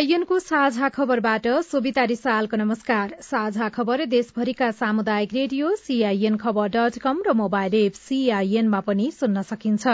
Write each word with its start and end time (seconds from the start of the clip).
सीआईएनको 0.00 0.38
साझा 0.38 0.88
खबरबाट 0.88 1.46
सोभिता 1.62 2.02
रिसालको 2.04 2.56
नमस्कार। 2.56 3.10
साझा 3.22 3.68
खबर 3.68 4.04
देशभरिका 4.06 4.70
सामुदायिक 4.72 5.34
radio 5.34 5.74
CIN 5.76 6.36
Khabar 6.36 6.68
dot 6.68 6.98
com 6.98 7.20
र 7.26 7.32
मोबाइल 7.36 7.74
एप 7.76 7.92
सीआईएनमा 7.98 8.80
पनि 8.80 9.10
सुन्न 9.12 9.42
सकिन्छ। 9.42 9.84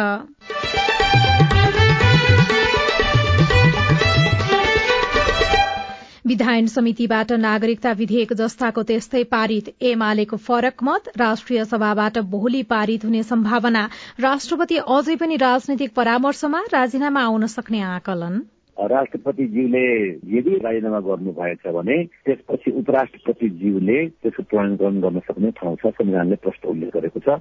विधायन 6.24 6.66
समितिबाट 6.68 7.32
नागरिकता 7.42 7.98
विधेयक 7.98 8.32
जस्ताको 8.38 8.82
त्यस्तै 8.86 9.24
पारित। 9.26 9.74
एमालेको 9.84 10.36
फरक 10.40 10.82
मत 10.84 11.14
राष्ट्रिय 11.18 11.64
सभाबाट 11.66 12.18
भोलि 12.30 12.62
पारित 12.70 13.04
हुने 13.04 13.22
सम्भावना। 13.26 13.88
राष्ट्रपति 14.22 14.84
अझै 14.88 15.16
पनि 15.16 15.36
राजनैतिक 15.42 15.94
परामर्शमा 15.94 16.68
राजीनामा 16.72 17.22
आउन 17.22 17.46
सक्ने 17.52 17.88
आकलन। 17.94 18.44
राष्ट्रपतिज्यूले 18.78 19.86
यदि 20.36 20.58
राजीनामा 20.64 21.00
गर्नुभएछ 21.00 21.66
भने 21.74 22.02
त्यसपछि 22.26 22.70
उपराष्ट्रपतिज्यूले 22.78 24.06
त्यसको 24.06 24.42
प्रणयन 24.50 25.00
गर्न 25.00 25.20
सक्ने 25.28 25.50
ठाउँ 25.50 25.76
छ 25.76 25.92
संविधानले 25.92 26.36
प्रश्न 26.36 26.68
उल्लेख 26.68 26.90
गरेको 26.96 27.20
छ। 27.20 27.38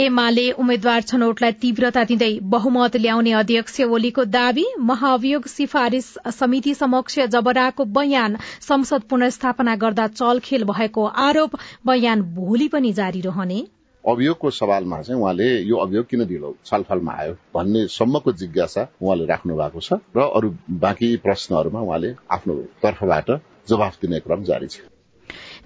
एमाले 0.00 0.50
उम्मेद्वार 0.58 1.02
छनौटलाई 1.02 1.52
तीव्रता 1.62 2.02
दिँदै 2.04 2.30
बहुमत 2.54 2.96
ल्याउने 2.96 3.32
अध्यक्ष 3.32 3.80
ओलीको 3.80 4.24
दावी 4.26 4.64
महाभियोग 4.80 5.46
सिफारिश 5.46 6.08
समिति 6.38 6.74
समक्ष 6.74 7.18
जबराको 7.34 7.84
बयान 7.98 8.36
संसद 8.60 9.02
पुनर्स्थापना 9.10 9.76
गर्दा 9.76 10.06
चलखेल 10.12 10.64
भएको 10.64 11.04
आरोप 11.26 11.54
बयान 11.86 12.22
भोलि 12.34 12.68
पनि 12.68 12.92
जारी 12.92 13.20
रहने। 13.20 13.60
अभियोगको 14.04 14.50
सवालमा 14.52 15.00
चाहिँ 15.02 15.20
उहाँले 15.20 15.48
यो 15.64 15.76
अभियोग 15.80 16.06
किन 16.06 16.24
ढिलो 16.28 16.54
छलफलमा 16.66 17.12
आयो 17.20 17.32
भन्ने 17.54 17.86
सम्मको 17.90 18.32
जिज्ञासा 18.40 18.86
उहाँले 19.02 19.26
राख्नु 19.26 19.56
भएको 19.56 19.80
छ 19.80 20.00
र 20.16 20.30
अरू 20.30 20.54
बाँकी 20.80 21.16
प्रश्नहरूमा 21.24 21.80
उहाँले 21.80 22.14
आफ्नो 22.30 22.54
तर्फबाट 22.82 23.30
जवाफ 23.68 24.00
दिने 24.02 24.20
क्रम 24.20 24.42
जारी 24.44 24.66
छ। 24.66 24.80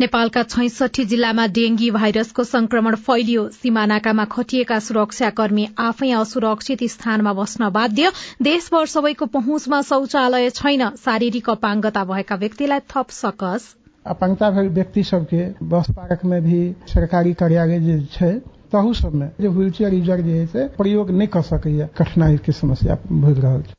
नेपालका 0.01 0.43
छैसठी 0.45 1.05
जिल्लामा 1.05 1.47
डेंगी 1.51 1.91
भाइरसको 1.91 2.45
संक्रमण 2.45 2.95
फैलियो। 3.07 3.49
सीमानाकामा 3.51 4.25
खटिएका 4.35 4.79
सुरक्षाकर्मी 4.79 5.67
आफै 5.79 6.11
असुरक्षित 6.15 6.85
स्थानमा 6.93 7.33
बस्न 7.33 7.71
बाध्य। 7.71 8.13
देशभर 8.43 8.87
सबैको 8.87 9.27
पहुँचमा 9.27 9.81
शौचालय 9.83 10.51
छैन। 10.51 10.89
शारीरिक 10.97 11.51
अपाङ्गता 11.51 12.05
भएका 12.05 12.37
व्यक्तिलाई 12.37 12.81
थप 12.87 13.11
सकस 13.11 13.75
अपाङ्गता 14.09 14.49
व्यक्ति 14.51 15.03
सबके 15.05 15.43
बस 15.69 15.91
पार्क 15.97 16.25
में 16.25 16.41
भी 16.43 16.61
सरकारी 16.89 17.33
कार्यालय 17.35 17.81
जे 17.81 17.97
छै 18.13 18.33
तहू 18.73 18.93
सबमे 18.95 19.27
जे 19.41 19.49
व्हील 19.49 19.71
चेयर 19.71 19.95
यूजर 19.95 20.21
जे 20.21 20.39
है 20.55 20.69
प्रयोग 20.77 21.11
नहीं 21.11 21.29
कर 21.29 21.43
सकैया 21.49 21.87
कठिनाई 21.99 22.37
के 22.47 22.53
समस्या 22.53 22.97
भोग 23.13 23.39
रहल 23.39 23.63
छै। 23.63 23.75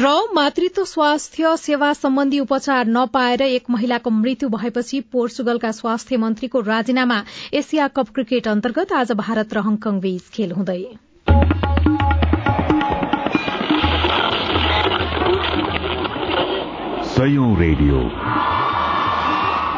र 0.00 0.10
मातृत्व 0.34 0.84
स्वास्थ्य 0.84 1.56
सेवा 1.56 1.92
सम्बन्धी 1.92 2.40
उपचार 2.40 2.86
नपाएर 2.88 3.42
एक 3.42 3.70
महिलाको 3.70 4.10
मृत्यु 4.10 4.48
भएपछि 4.48 5.00
पोर्चुगलका 5.12 5.70
स्वास्थ्य 5.72 6.16
मन्त्रीको 6.16 6.60
राजीनामा 6.60 7.18
एसिया 7.54 7.88
कप 7.88 8.08
क्रिकेट 8.14 8.48
अन्तर्गत 8.48 8.92
आज 8.92 9.12
भारत 9.22 9.54
र 9.54 9.58
हङकङ 9.66 10.00
बीच 10.00 10.28
खेल 10.32 10.52
हुँदै। 10.52 10.82
रेडियो। 17.58 17.98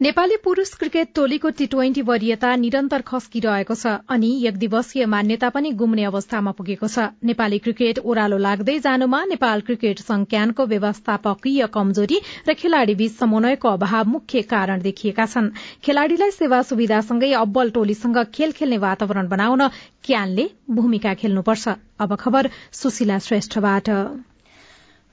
नेपाली 0.00 0.36
पुरूष 0.44 0.72
क्रिकेट 0.74 1.08
टोलीको 1.14 1.50
टी 1.58 1.66
ट्वेन्टी 1.66 2.02
वरियता 2.02 2.48
निरन्तर 2.56 3.02
खस्किरहेको 3.02 3.74
छ 3.74 3.92
अनि 4.12 4.28
एक 4.48 4.56
दिवसीय 4.58 5.06
मान्यता 5.08 5.48
पनि 5.48 5.70
गुम्ने 5.72 6.04
अवस्थामा 6.04 6.52
पुगेको 6.58 6.88
छ। 6.88 7.04
नेपाली 7.24 7.58
क्रिकेट 7.58 7.98
ओह्रालो 8.00 8.38
लाग्दै 8.38 8.74
जानुमा 8.88 9.22
नेपाल 9.30 9.64
क्रिकेट 9.70 10.02
संज्ञानको 10.02 10.66
व्यवस्थापकीय 10.74 11.66
कमजोरी 11.78 12.20
र 12.44 12.54
खेलाड़ीबीच 12.60 13.16
समन्वयको 13.16 13.72
अभाव 13.72 14.04
मुख्य 14.10 14.42
कारण 14.52 14.84
देखिएका 14.84 15.26
छन्। 15.32 15.50
खेलाड़ीलाई 15.80 16.36
सेवा 16.36 16.62
सुविधासँगै 16.68 17.32
अब्बल 17.40 17.76
टोलीसँग 17.80 18.22
खेल 18.36 18.52
खेल्ने 18.52 18.78
वातावरण 18.84 19.28
बनाउन 19.28 19.68
क्यानले 20.04 20.48
भूमिका 20.76 21.14
खेल्नुपर्छ 21.24 21.76
अब 22.00 22.16
खबर 22.20 22.52
सुशीला 22.84 23.18
श्रेष्ठबाट 23.24 23.94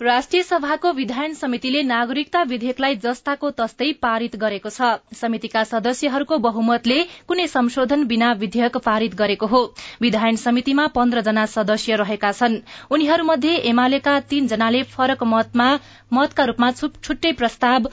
राष्ट्रिय 0.03 0.41
सभाको 0.43 0.91
विधायन 0.93 1.33
समितिले 1.33 1.81
नागरिकता 1.83 2.41
विधेयकलाई 2.43 2.95
जस्ताको 3.03 3.49
तस्तै 3.59 3.87
पारित 4.01 4.35
गरेको 4.35 4.69
छ। 4.69 4.89
समितिका 5.15 5.63
सदस्यहरूको 5.63 6.37
बहुमतले 6.45 6.97
कुनै 7.27 7.45
संशोधन 7.47 8.03
बिना 8.05 8.31
विधेयक 8.41 8.77
पारित 8.83 9.15
गरेको 9.15 9.47
हो। 9.47 9.61
विधायन 10.01 10.35
समितिमा 10.35 10.87
पन्ध्र 10.91 11.21
जना 11.23 11.45
सदस्य 11.47 11.95
रहेका 12.03 12.31
छन्। 12.33 12.59
उनीहरूमध्ये 12.91 13.55
एमालेका 13.71 14.19
तीनजनाले 14.27 14.83
फरक 14.91 15.23
मतका 15.23 16.43
रूपमा 16.45 16.71
छुट्टै 16.73 17.31
प्रस्ताव 17.33 17.87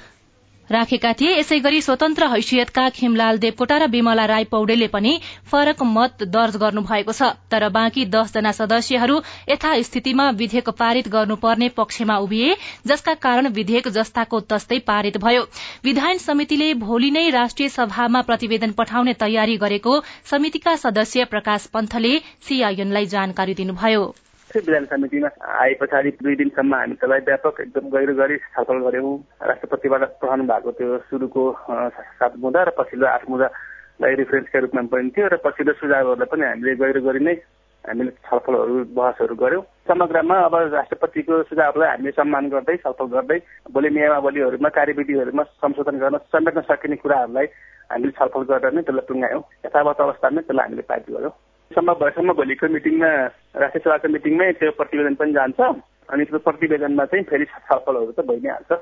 राखेका 0.70 1.12
थिए। 1.20 1.38
यसै 1.38 1.58
गरी 1.60 1.80
स्वतन्त्र 1.82 2.26
हैसियतका 2.30 2.88
खेमलाल 2.90 3.38
देवकोटा 3.38 3.76
र 3.76 3.86
विमला 3.90 4.24
राई 4.26 4.44
पौडेलले 4.46 4.88
पनि 4.88 5.12
फरक 5.50 5.82
मत 5.88 6.22
दर्ज 6.30 6.56
गर्नु 6.56 6.82
भएको 6.82 7.12
छ। 7.12 7.30
तर 7.50 7.68
बाँकी 7.70 8.04
दसजना 8.06 8.52
सदस्यहरू 8.52 9.16
यथास्थितिमा 9.48 10.28
विधेयक 10.38 10.68
पारित 10.78 11.08
गर्नुपर्ने 11.08 11.68
पक्षमा 11.74 12.16
उभिए 12.20 12.54
जसका 12.86 13.14
कारण 13.20 13.48
विधेयक 13.50 13.88
जस्ताको 13.90 14.40
तस्तै 14.46 14.78
पारित 14.86 15.18
भयो। 15.18 15.42
विधायन 15.84 16.18
समितिले 16.20 16.72
भोलि 16.78 17.10
नै 17.10 17.28
राष्ट्रिय 17.30 17.68
सभामा 17.70 18.22
प्रतिवेदन 18.22 18.72
पठाउने 18.72 19.14
तयारी 19.20 19.56
गरेको 19.58 20.00
समितिका 20.30 20.76
सदस्य 20.78 21.24
प्रकाश 21.26 21.66
पन्थले 21.74 22.18
सीआईएनलाई 22.48 23.06
जानकारी 23.08 23.54
दिनुभयो। 23.54 24.04
विधान 24.56 24.84
समितिमा 24.86 25.28
आए 25.54 25.74
पछाडि 25.74 26.10
दुई 26.18 26.34
दिनसम्म 26.36 26.74
हामी 26.74 26.94
त्यसलाई 26.94 27.20
व्यापक 27.22 27.60
एकदम 27.60 27.88
गहिरो 27.88 28.14
गरी 28.16 28.36
छलफल 28.48 28.78
गऱ्यौँ 28.82 29.12
राष्ट्रपतिबाट 29.44 30.02
पठाउनु 30.16 30.44
भएको 30.46 30.70
त्यो 30.72 30.98
सुरुको 31.06 31.42
सात 32.16 32.32
मुद्दा 32.38 32.62
र 32.62 32.70
पछिल्लो 32.74 33.06
आठ 33.08 33.28
मुद्दालाई 33.28 34.14
रिफरेन्सका 34.16 34.58
रूपमा 34.60 34.82
पनि 34.88 35.10
थियो 35.12 35.26
र 35.28 35.36
पछिल्लो 35.40 35.72
सुझावहरूलाई 35.76 36.28
पनि 36.28 36.44
हामीले 36.44 36.74
गहिरो 36.76 37.02
गरी 37.02 37.20
नै 37.22 37.34
हामीले 37.84 38.10
छलफलहरू 38.22 38.74
बहसहरू 38.92 39.34
गऱ्यौँ 39.36 39.62
समग्रमा 39.86 40.36
अब 40.42 40.54
राष्ट्रपतिको 40.72 41.42
सुझावलाई 41.44 41.88
हामीले 41.90 42.12
सम्मान 42.12 42.48
गर्दै 42.50 42.76
छलफल 42.78 43.12
गर्दै 43.12 43.38
भोलि 43.70 43.90
नियमावलीहरूमा 43.92 44.70
कार्यविधिहरूमा 44.72 45.44
संशोधन 45.60 45.98
गर्न 45.98 46.18
समेट्न 46.28 46.66
सकिने 46.66 46.96
कुराहरूलाई 46.98 47.46
हामीले 47.90 48.12
छलफल 48.18 48.50
गरेर 48.50 48.72
नै 48.72 48.82
त्यसलाई 48.82 49.08
टुङ्गायौँ 49.08 49.44
यथावत 49.64 50.00
अवस्थामै 50.00 50.42
त्यसलाई 50.42 50.66
हामीले 50.66 50.88
पारित 50.88 51.08
गऱ्यौँ 51.10 51.34
सम्भव 51.70 51.94
भएसम्म 51.94 52.32
भोलिको 52.32 52.68
मिटिङमा 52.68 53.10
राष्ट्रिय 53.54 53.82
सभाको 53.84 54.08
मिटिङमै 54.08 54.52
त्यो 54.52 54.70
प्रतिवेदन 54.70 55.14
पनि 55.14 55.32
जान्छ। 55.32 55.60
अनि 56.10 56.24
त्यो 56.24 56.38
प्रतिवेदनमा 56.38 57.04
चाहिँ 57.04 57.24
फेरि 57.24 57.44
छलफलहरू 57.44 58.12
त 58.12 58.20
भइ 58.26 58.40
नै 58.42 58.50
हाल्छ। 58.50 58.72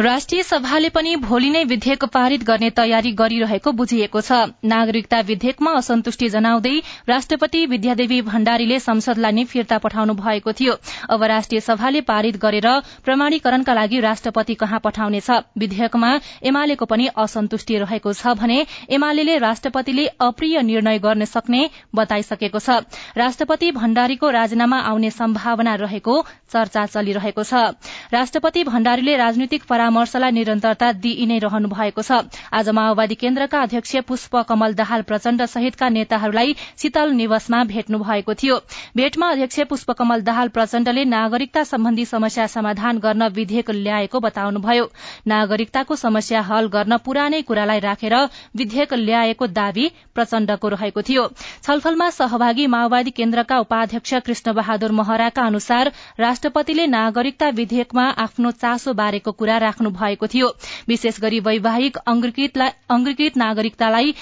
राष्ट्रिय 0.00 0.42
सभाले 0.42 0.88
पनि 0.88 1.14
भोलि 1.16 1.50
नै 1.50 1.62
विधेयक 1.64 2.04
पारित 2.04 2.42
गर्ने 2.44 2.70
तयारी 2.70 3.10
गरिरहेको 3.12 3.72
बुझिएको 3.72 4.20
छ। 4.20 4.32
नागरिकता 4.64 5.18
विधेयकमा 5.20 5.72
असन्तुष्टि 5.72 6.28
जनाउँदै 6.28 6.72
राष्ट्रपति 7.08 7.64
विद्यादेवी 7.66 8.20
भण्डारीले 8.22 8.78
संसदलाई 8.80 9.32
नै 9.32 9.44
फिर्ता 9.44 9.78
पठाउनु 9.78 10.14
भएको 10.14 10.52
थियो। 10.52 10.74
अब 11.10 11.22
राष्ट्रिय 11.24 11.60
सभाले 11.60 12.00
पारित 12.00 12.36
गरेर 12.36 12.68
प्रमाणीकरणका 13.04 13.74
लागि 13.74 14.00
राष्ट्रपति 14.00 14.54
कहाँ 14.54 14.80
पठाउनेछ? 14.80 15.30
विधेयकमा 15.58 16.10
एमालेको 16.44 16.84
पनि 16.86 17.06
असन्तुष्टि 17.18 17.78
रहेको 17.78 18.12
छ 18.12 18.32
भने 18.40 18.64
एमाले 18.88 19.36
राष्ट्रपतिले 19.38 20.06
अप्रिय 20.20 20.62
निर्णय 20.62 20.98
गर्न 20.98 21.24
सक्ने 21.26 21.68
बताइसकेको 21.94 22.58
छ। 22.58 22.80
राष्ट्रपति 23.16 23.70
भण्डारीको 23.72 24.30
राजीनामा 24.30 24.78
आउने 24.86 25.10
सम्भावना 25.10 25.74
रहेको 25.74 26.16
चर्चा 26.48 26.86
चलिरहेको 26.86 27.44
छ। 27.44 27.76
राष्ट्रपति 28.12 28.64
भण्डारीले 28.64 29.16
राजनीतिक 29.16 29.48
परामर्शलाई 29.58 30.30
निरन्तरता 30.30 30.92
दिइ 30.92 31.26
नै 31.26 31.38
रहनु 31.38 31.68
भएको 31.68 32.02
छ। 32.02 32.30
आज 32.52 32.68
माओवादी 32.68 33.14
केन्द्रका 33.14 33.60
अध्यक्ष 33.60 33.96
पुष्प 34.06 34.36
कमल 34.48 34.74
दाहाल 34.74 35.02
प्रचण्ड 35.02 35.44
सहितका 35.44 35.88
नेताहरूलाई 35.88 36.54
शीतल 36.78 37.10
निवासमा 37.10 37.64
भेट्नु 37.64 37.98
भएको 37.98 38.34
थियो। 38.34 38.56
भेटमा 38.96 39.30
अध्यक्ष 39.30 39.60
पुष्पकमल 39.60 40.20
दाहाल 40.22 40.48
प्रचण्डले 40.48 41.04
नागरिकता 41.04 41.64
सम्बन्धी 41.64 42.04
समस्या 42.04 42.46
समाधान 42.46 42.98
गर्न 42.98 43.28
विधेयक 43.28 43.70
ल्याएको 43.70 44.20
बताउनुभयो। 44.20 44.90
नागरिकताको 45.26 45.96
समस्या 45.96 46.40
हल 46.40 46.66
गर्न 46.66 46.96
पुरानै 46.96 47.42
कुरालाई 47.42 47.80
राखेर 47.80 48.14
विधेयक 48.56 48.94
ल्याएको 48.94 49.46
दावी 49.46 49.90
प्रचण्डको 50.14 50.68
रहेको 50.68 51.02
थियो। 51.02 51.28
छलफलमा 51.62 52.10
सहभागी 52.10 52.66
माओवादी 52.66 53.10
केन्द्रका 53.10 53.58
उपाध्यक्ष 53.58 54.14
कृष्ण 54.14 54.52
बहादुर 54.52 54.92
महराका 54.92 55.42
अनुसार 55.42 55.92
राष्ट्रपतिले 56.20 56.86
नागरिकता 56.86 57.48
विधेयकमा 57.48 58.08
आफ्नो 58.18 58.50
चासो 58.50 58.92
बारेको 58.92 59.32
कुरा 59.40 59.56
राख्नु 59.58 59.90
भएको 59.92 60.26
थियो। 60.26 60.52
विशेष 60.88 61.20
गरी 61.20 61.40
वैवाहिक 61.40 61.96
अंगीकृत 62.06 63.36
नागरिकतालाई 63.36 64.14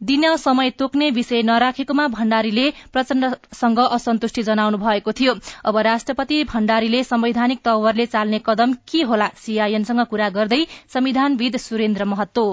दिन 0.00 0.24
समय 0.36 0.70
तोक्ने 0.70 1.10
विषय 1.10 1.42
नराखेकोमा 1.42 2.06
भण्डारीले 2.08 2.66
प्रचण्डसँग 2.92 3.78
असन्तुष्टि 3.80 4.42
जनाउनु 4.42 4.78
भएको 4.78 5.12
थियो। 5.12 5.34
अब 5.64 5.76
राष्ट्रपति 5.86 6.42
भण्डारीले 6.44 7.02
संवैधानिक 7.04 7.62
तवरले 7.64 8.06
चाल्ने 8.06 8.40
कदम 8.46 8.72
के 8.90 9.02
होला? 9.02 9.28
सीआईएनसँग 9.36 10.06
कुरा 10.06 10.28
गर्दै 10.30 10.64
संविधानविद 10.94 11.56
सुरेन्द्र 11.58 12.04
महतो। 12.04 12.46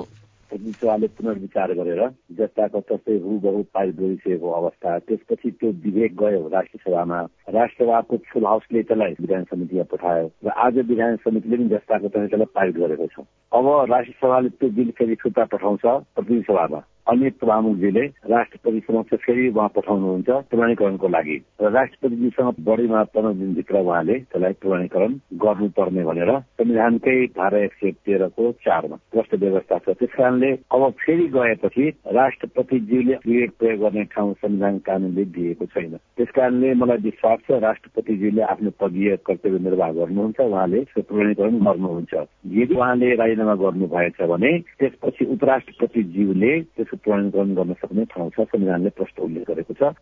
सभाले 0.52 1.08
पुनर्विचार 1.10 1.74
गरेर 1.74 2.02
जस्ताको 2.38 2.80
तस्तै 2.82 3.18
बहु 3.18 3.62
पारित 3.74 3.96
गरिसकेको 3.96 4.52
अवस्था 4.52 4.98
त्यसपछि 5.02 5.52
त्यो 5.52 5.72
विधेयक 5.84 6.16
गयो 6.16 6.48
राष्ट्रिय 6.50 6.84
सभामा 6.84 7.22
राष्ट्रसभाको 7.50 8.18
फुल 8.30 8.46
हाउसले 8.46 8.84
त्यसलाई 8.84 9.16
विधान 9.20 9.44
समितिमा 9.44 9.84
पठायो 9.92 10.28
र 10.46 10.58
आज 10.60 10.78
विधान 10.88 11.16
समितिले 11.26 11.58
पनि 11.58 11.70
जस्ताको 11.70 12.08
तस्तै 12.08 12.28
त्यसलाई 12.28 12.54
पारित 12.56 12.76
गरेको 12.78 13.08
छ 13.08 13.26
अब 13.52 13.72
राष्ट्रिय 13.90 14.20
सभाले 14.22 14.50
त्यो 14.52 14.70
बिल 14.72 14.92
फेरि 14.98 15.16
फिर्ता 15.24 15.46
पठाउँछ 15.52 15.82
प्रतिनिधि 15.82 16.44
सभामा 16.44 16.82
अनित 17.08 17.34
प्रमुखजीले 17.40 18.06
राष्ट्रपति 18.34 18.80
समक्ष 18.88 19.14
फेरि 19.26 19.48
उहाँ 19.50 19.68
पठाउनुहुन्छ 19.76 20.30
प्रमाणीकरणको 20.50 21.08
लागि। 21.08 21.38
र 21.62 21.70
राष्ट्रपतिजीसँग 21.72 22.64
बढीमा 22.66 23.04
पन्ध्र 23.14 23.34
दिनभित्र 23.40 23.76
उहाँले 23.80 24.16
त्यसलाई 24.20 24.54
प्रमाणीकरण 24.62 25.14
गर्नुपर्ने 25.44 26.04
भनेर 26.04 26.32
संविधानकै 26.40 27.16
धारा 27.38 27.60
एक 27.66 27.74
सय 27.82 27.92
तेह्रको 28.06 28.52
चारमा 28.66 28.96
प्रष्ट 29.14 29.36
व्यवस्था 29.44 29.78
छ। 29.86 29.96
त्यस 30.00 30.14
कारणले 30.18 30.52
अब 30.74 30.90
फेरि 31.06 31.28
गएपछि 31.36 31.86
राष्ट्रपतिज्यूले 32.18 33.16
विवेक 33.28 33.52
प्रयोग 33.60 33.80
गर्ने 33.82 34.04
ठाउँ 34.16 34.34
संविधान 34.42 34.78
कानूनले 34.90 35.26
दिएको 35.38 35.66
छैन। 35.76 35.96
त्यस 36.18 36.32
कारणले 36.36 36.74
मलाई 36.82 36.98
विश्वास 37.06 37.40
छ 37.46 37.62
राष्ट्रपतिज्यूले 37.68 38.42
आफ्नो 38.50 38.72
पदीय 38.82 39.16
कर्तव्य 39.26 39.60
निर्वाह 39.68 39.92
गर्नुहुन्छ 40.00 40.40
उहाँले 40.40 40.84
प्रमाणीकरण 40.98 41.62
गर्नुहुन्छ। 41.70 42.14
यदि 42.58 42.74
उहाँले 42.76 43.14
राजीनामा 43.22 43.56
गर्नु 43.64 43.88
भएछ 43.94 44.22
भने 44.34 44.52
त्यसपछि 44.80 45.26
उपराष्ट्रपतिज्यूले 45.38 46.54
त्यसको 46.76 46.95
प्रमाणीकरण 46.96 47.54
गर्न 47.54 47.74
सक्ने 47.74 48.04
ठाउँ 48.06 48.30
छ 48.30 48.42
संविधानले 48.42 48.90
प्रष्ट 48.90 49.20
उल्लेख 49.20 49.48
गरेको 49.48 49.74
छ 49.74 49.94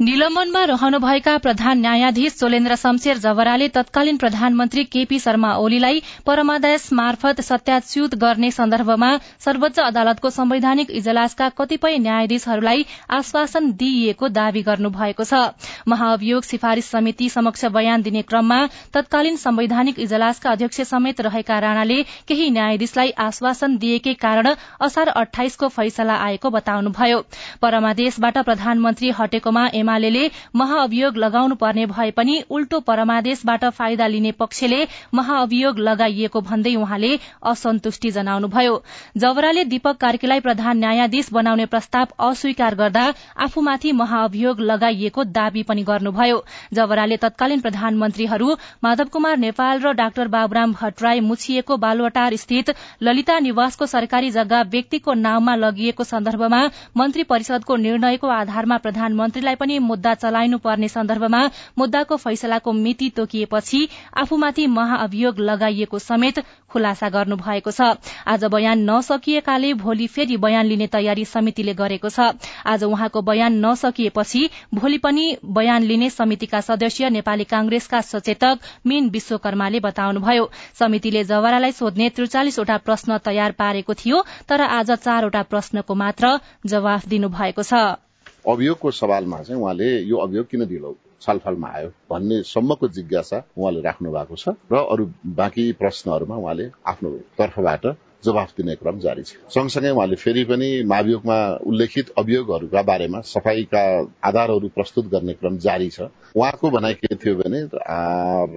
निलम्बनमा 0.00 0.62
रहनुभएका 0.64 1.36
प्रधान 1.38 1.78
न्यायाधीश 1.80 2.32
सोलेन्द्र 2.32 2.74
शमशेर 2.76 3.18
जवराले 3.18 3.66
तत्कालीन 3.68 4.16
प्रधानमन्त्री 4.16 4.82
केपी 4.84 5.18
शर्मा 5.18 5.50
ओलीलाई 5.58 6.02
परमादेश 6.26 6.88
मार्फत 6.92 7.40
सत्याच्युत 7.40 8.14
गर्ने 8.16 8.50
सन्दर्भमा 8.50 9.08
सर्वोच्च 9.44 9.80
अदालतको 9.80 10.30
संवैधानिक 10.30 10.90
इजलासका 11.00 11.48
कतिपय 11.58 11.98
न्यायाधीशहरूलाई 11.98 12.84
आश्वासन 13.10 13.70
दिइएको 13.80 14.28
दावी 14.28 14.62
गर्नुभएको 14.68 15.24
छ। 15.24 15.40
महाअभियोग 15.88 16.42
सिफारिश 16.44 16.84
समिति 16.86 17.28
समक्ष 17.30 17.64
बयान 17.74 18.02
दिने 18.02 18.22
क्रममा 18.22 18.60
तत्कालीन 18.94 19.36
संवैधानिक 19.38 19.98
इजलासका 19.98 20.50
अध्यक्ष 20.52 20.80
समेत 20.92 21.20
रहेका 21.20 21.58
राणाले 21.58 21.98
केही 22.28 22.48
न्यायाधीशलाई 22.50 23.10
आश्वासन 23.26 23.76
दिएकै 23.78 24.14
कारण 24.22 24.52
असार 24.80 25.08
अठाइसको 25.16 25.68
फैसला 25.74 26.22
आएको 26.28 26.50
बताउनुभयो। 26.50 27.20
परमादेशबाट 27.62 28.38
प्रधानमन्त्री 28.46 29.10
हटेकोमा 29.18 29.66
एमाले 29.88 30.30
महाअभियोग 30.54 31.16
लगाउनु 31.16 31.54
पर्ने 31.54 31.84
भए 31.86 32.10
पनि 32.10 32.42
उल्टो 32.50 32.80
परमादेशबाट 32.80 33.64
फाइदा 33.72 34.06
लिने 34.06 34.32
पक्षले 34.32 34.86
महाअभियोग 35.14 35.78
लगाइएको 35.80 36.40
भन्दै 36.40 36.74
उहाँले 36.76 37.12
असन्तुष्टि 37.42 38.10
जनाउनुभयो। 38.10 38.74
जवराले 39.16 39.64
दीपक 39.64 39.96
कार्कीलाई 40.00 40.40
प्रधान 40.40 40.78
न्यायाधीश 40.78 41.32
बनाउने 41.32 41.66
प्रस्ताव 41.66 42.06
अस्वीकार 42.20 42.74
गर्दा 42.74 43.04
आफूमाथि 43.38 43.92
महाअभियोग 43.92 44.60
लगाइएको 44.62 45.24
दावी 45.38 45.62
पनि 45.62 45.82
गर्नुभयो। 45.82 46.44
जवराले 46.72 47.16
तत्कालीन 47.16 47.60
प्रधानमन्त्रीहरू 47.60 48.56
माधव 48.84 49.08
कुमार 49.12 49.36
नेपाल 49.38 49.80
र 49.80 49.92
डाक्टर 49.94 50.28
बाबुराम 50.28 50.72
भट्टराई 50.72 51.20
मुछिएको 51.22 51.76
बालुवाटार 51.78 52.36
स्थित 52.36 52.74
ललिता 53.02 53.38
निवासको 53.40 53.86
सरकारी 53.86 54.30
जग्गा 54.30 54.62
व्यक्तिको 54.68 55.14
नाममा 55.16 55.54
लगिएको 55.56 56.04
सन्दर्भमा 56.04 56.62
मन्त्री 56.96 57.22
परिषदको 57.24 57.76
निर्णयको 57.78 58.28
आधारमा 58.36 58.76
प्रधानमन्त्रीलाई 58.78 59.54
पनि 59.54 59.77
मुद्दा 59.80 60.14
चलाइनु 60.16 60.58
पर्ने 60.58 60.88
सन्दर्भमा 60.88 61.42
मुद्दाको 61.78 62.16
फैसलाको 62.18 62.72
मिति 62.74 63.08
तोकिएपछि 63.16 63.88
आफूमाथि 64.16 64.66
महाअभियोग 64.68 65.38
लगाइएको 65.40 65.98
समेत 65.98 66.42
खुलासा 66.70 67.08
गर्नुभएको 67.08 67.70
छ। 67.70 67.80
आज 68.26 68.44
बयान 68.46 68.78
नसकिएकाले 68.90 69.72
भोलि 69.74 70.06
फेरि 70.06 70.36
बयान 70.36 70.66
लिने 70.66 70.86
तयारी 70.88 71.24
समितिले 71.24 71.74
गरेको 71.74 72.08
छ। 72.08 72.32
आज 72.66 72.84
उहाँको 72.84 73.22
बयान 73.22 73.58
नसकिएपछि 73.64 74.42
भोलि 74.74 74.98
पनि 74.98 75.26
बयान 75.44 75.82
लिने 75.82 76.10
समितिका 76.10 76.60
सदस्य 76.60 77.10
नेपाली 77.10 77.44
कांग्रेसका 77.46 78.00
सचेतक 78.02 78.58
मीन 78.86 79.08
विश्वकर्माले 79.10 79.80
बताउनुभयो। 79.80 80.50
समितिले 80.78 81.24
जवरालाई 81.24 81.72
सोध्ने 81.72 82.08
त्रिचालिसवटा 82.10 82.76
प्रश्न 82.78 83.18
तयार 83.24 83.52
पारेको 83.58 83.94
थियो 83.94 84.24
तर 84.48 84.60
आज 84.62 84.90
चारवटा 84.98 85.42
प्रश्नको 85.42 85.94
मात्र 85.94 86.38
जवाफ 86.66 87.08
दिनुभएको 87.08 87.62
छ। 87.62 88.07
अभियोगको 88.48 88.90
सवालमा 88.92 89.42
चाहिँ 89.42 89.60
उहाँले 89.62 89.88
यो 90.02 90.16
अभियोग 90.18 90.46
किन 90.46 90.66
दिलो 90.66 90.96
छलफलमा 91.22 91.68
आयो 91.68 91.88
भन्ने 92.10 92.42
सम्मको 92.44 92.88
जिज्ञासा 92.90 93.42
उहाँले 93.58 93.80
राख्नु 93.82 94.12
भएको 94.12 94.36
छ 94.36 94.54
र 94.72 94.84
अरू 94.86 95.06
बाँकी 95.36 95.64
प्रश्नहरूमा 95.76 96.36
उहाँले 96.36 96.70
आफ्नो 96.86 97.10
तर्फबाट 97.38 97.86
जवाफ 98.24 98.52
दिने 98.56 98.74
क्रम 98.74 98.98
जारी 99.00 99.22
छ। 99.22 99.36
सँगसँगै 99.54 99.90
उहाँले 99.90 100.16
फेरि 100.16 100.44
पनि 100.44 100.68
महाभियोगमा 100.86 101.38
उल्लेखित 101.66 102.12
अभियोगहरूका 102.18 102.82
बारेमा 102.82 103.20
सफाईका 103.24 103.82
आधारहरू 104.24 104.68
प्रस्तुत 104.74 105.06
गर्ने 105.10 105.32
क्रम 105.32 105.58
जारी 105.58 105.88
छ। 105.88 106.08
उहाँको 106.34 106.70
भनाइ 106.70 106.94
के 106.94 107.14
थियो 107.14 107.34
भने 107.36 107.60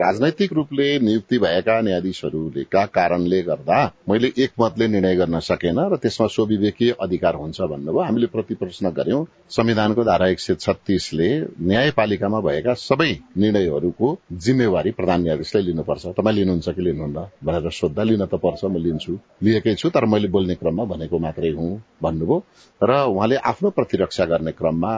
राजनैतिक 0.01 0.53
रूपले 0.53 0.87
नियुक्ति 0.99 1.37
भएका 1.37 1.79
न्यायाधीशहरूले 1.81 2.63
का 2.63 2.85
कारणले 2.89 3.41
गर्दा 3.41 3.79
मैले 4.09 4.31
एक 4.37 4.51
मतले 4.61 4.87
निर्णय 4.87 5.15
गर्न 5.15 5.39
सकेन 5.41 5.79
र 5.93 5.95
त्यसमा 6.01 6.27
स्वविवेकीय 6.27 6.95
अधिकार 7.01 7.35
हुन्छ 7.35 7.61
भन्नुभयो। 7.61 8.01
हामीले 8.01 8.27
प्रति 8.27 8.55
प्रश्न 8.55 8.89
गर्यौं 8.91 9.23
संविधानको 9.49 10.03
धारा 10.03 10.27
एक 10.27 10.39
सय 10.39 10.55
छत्तीसले 10.55 11.29
न्यायपालिकामा 11.61 12.39
भएका 12.41 12.73
सबै 12.79 13.11
निर्णयहरूको 13.37 14.17
जिम्मेवारी 14.33 14.91
प्रधान 14.91 15.21
न्यायाधीशले 15.21 15.61
लिनुपर्छ। 15.61 16.05
तपाईँ 16.17 16.35
लिनुहुन्छ 16.35 16.69
कि 16.69 16.81
लिनुहुन्न 16.81 17.25
भनेर 17.45 17.69
सोद्धा 17.71 18.03
लिन 18.03 18.25
त 18.25 18.35
पर्छ 18.41 18.63
म 18.65 18.77
लिन्छु। 18.77 19.17
लिएकै 19.51 19.75
छु 19.75 19.89
तर 19.89 20.05
मैले 20.07 20.27
बोल्ने 20.33 20.55
क्रममा 20.55 20.83
भनेको 20.91 21.19
मात्रै 21.19 21.51
हुँ 21.51 21.71
भन्नुभयो। 22.03 22.37
र 22.81 22.91
उहाँले 23.07 23.35
आफ्नो 23.45 23.69
प्रतिरक्षा 23.77 24.25
गर्ने 24.25 24.51
क्रममा 24.51 24.93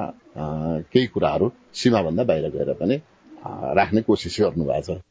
केही 0.93 1.07
कुराहरू 1.07 1.51
सीमाभन्दा 1.73 2.23
बाहिर 2.23 2.49
गएर 2.53 2.73
पनि 2.79 3.01
राख्ने 3.77 4.01
कोसिस 4.07 4.37
गर्नुभएको 4.41 4.93
छ। 4.93 5.01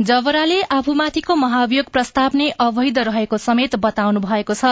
जवराले 0.00 0.60
आफूमाथिको 0.72 1.34
महाभियोग 1.36 1.86
प्रस्ताव 1.92 2.30
नै 2.34 2.48
अवैध 2.60 2.98
रहेको 3.08 3.36
समेत 3.38 3.76
बताउनु 3.76 4.20
भएको 4.20 4.54
छ। 4.54 4.64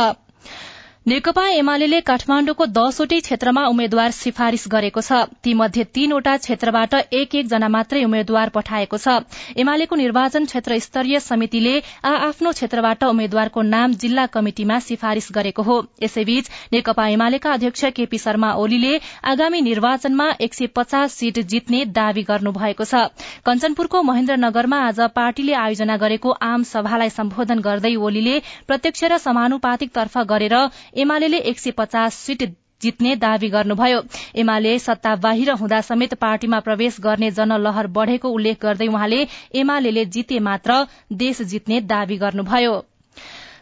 नेकपा 1.09 1.43
एमाले 1.49 1.99
काठमाण्डुको 2.05 2.65
दसवटै 2.69 3.19
क्षेत्रमा 3.25 3.63
उम्मेद्वार 3.67 4.11
सिफारिश 4.13 4.65
गरेको 4.73 5.01
छ। 5.01 5.41
तीमध्ये 5.41 5.85
तीनवटा 5.89 6.35
क्षेत्रबाट 6.37 6.95
एक 7.17 7.35
एक 7.35 7.47
जना 7.49 7.69
मात्रै 7.73 8.03
उम्मेद्वार 8.05 8.49
पठाएको 8.53 8.99
छ। 8.99 9.15
एमालेको 9.57 9.97
निर्वाचन 9.97 10.45
क्षेत्र 10.45 10.79
स्तरीय 10.79 11.19
समितिले 11.27 11.73
आ 12.05 12.13
आफ्नो 12.27 12.53
क्षेत्रबाट 12.53 13.05
उम्मेद्वारको 13.05 13.63
नाम 13.69 13.93
जिल्ला 13.95 14.27
कमिटिमा 14.35 14.79
सिफारिश 14.81 15.29
गरेको 15.33 15.63
हो। 15.63 15.77
यसैबीच 16.03 16.51
नेकपा 16.73 17.07
एमालेका 17.09 17.53
अध्यक्ष 17.53 17.85
केपी 17.97 18.19
शर्मा 18.19 18.53
ओलीले 18.61 18.93
आगामी 19.33 19.61
निर्वाचनमा 19.63 20.29
एक 20.41 20.55
सय 20.55 20.71
पचास 20.77 21.17
सीट 21.17 21.41
जित्ने 21.47 21.85
दावी 21.95 22.27
गर्नुभएको 22.29 22.85
छ। 22.85 23.09
कञ्चनपुरको 23.49 24.03
महेन्द्रनगरमा 24.11 24.83
आज 24.91 25.01
पार्टीले 25.17 25.57
आयोजना 25.63 25.97
गरेको 26.05 26.37
आम 26.51 26.69
सभालाई 26.75 27.17
सम्बोधन 27.17 27.65
गर्दै 27.65 27.97
ओलीले 27.97 28.37
प्रत्यक्ष 28.69 29.05
र 29.07 29.23
समानुपातिक 29.25 29.97
तर्फ 29.97 30.29
गरेर 30.29 30.57
एमाले 30.99 31.39
एक 31.39 31.59
सय 31.59 31.71
पचास 31.77 32.15
सीट 32.17 32.43
जित्ने 32.83 33.15
दावी 33.19 33.49
गर्नुभयो। 33.51 34.03
एमाले 34.37 34.79
सत्ता 34.79 35.15
बाहिर 35.19 35.51
हुँदा 35.53 35.81
समेत 35.83 36.15
पार्टीमा 36.17 36.61
प्रवेश 36.61 37.01
गर्ने 37.01 37.31
जनलहर 37.31 37.87
बढ़ेको 37.97 38.29
उल्लेख 38.31 38.61
गर्दै 38.63 38.87
उहाँले 38.89 39.27
एमाले 39.55 40.05
जिते 40.07 40.39
मात्र 40.41 40.85
देश 41.19 41.43
जित्ने 41.45 41.81
दावी 41.89 42.17
गर्नुभयो। 42.19 42.77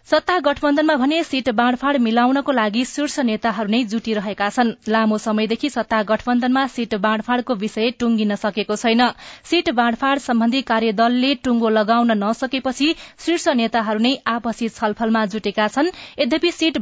सत्ता 0.06 0.38
गठबन्धनमा 0.38 0.94
भने 0.96 1.22
सीट 1.24 1.48
बाँडफाँड 1.50 1.96
मिलाउनको 1.98 2.52
लागि 2.52 2.84
शीर्ष 2.84 3.18
नेताहरू 3.20 3.70
नै 3.70 3.82
जुटिरहेका 3.84 4.48
छन्। 4.50 4.70
लामो 4.88 5.18
समयदेखि 5.18 5.70
सत्ता 5.70 6.02
गठबन्धनमा 6.02 6.66
सीट 6.68 6.94
बाँडफाँडको 7.02 7.54
विषय 7.56 7.90
टुंगिन 7.98 8.34
सकेको 8.36 8.76
छैन। 8.76 9.02
सीट 9.44 9.70
बाँडफाँड 9.74 10.20
सम्बन्धी 10.20 10.62
कार्यदलले 10.62 11.34
टुंगो 11.42 11.68
लगाउन 11.70 12.12
नसकेपछि 12.22 12.94
शीर्ष 13.18 13.48
नेताहरू 13.56 14.00
नै 14.00 14.14
आपसी 14.28 14.68
छलफलमा 14.70 15.24
जुटेका 15.26 15.68
छन्। 15.68 15.90
यद्यपि 16.18 16.50
सीट 16.52 16.78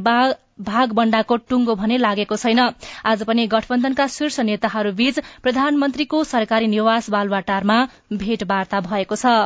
भागबण्डाको 0.61 1.37
टुंगो 1.49 1.75
भने 1.75 1.97
लागेको 1.99 2.37
छैन। 2.37 2.61
आज 3.05 3.23
पनि 3.23 3.47
गठबन्धनका 3.47 4.07
शीर्ष 4.07 4.41
नेताहरूबीच 4.41 5.19
प्रधानमन्त्रीको 5.43 6.25
सरकारी 6.25 6.67
निवास 6.67 7.11
बालुवाटारमा 7.11 7.79
भेटवार्ता 8.13 8.81
भएको 8.81 9.17
छ। 9.17 9.37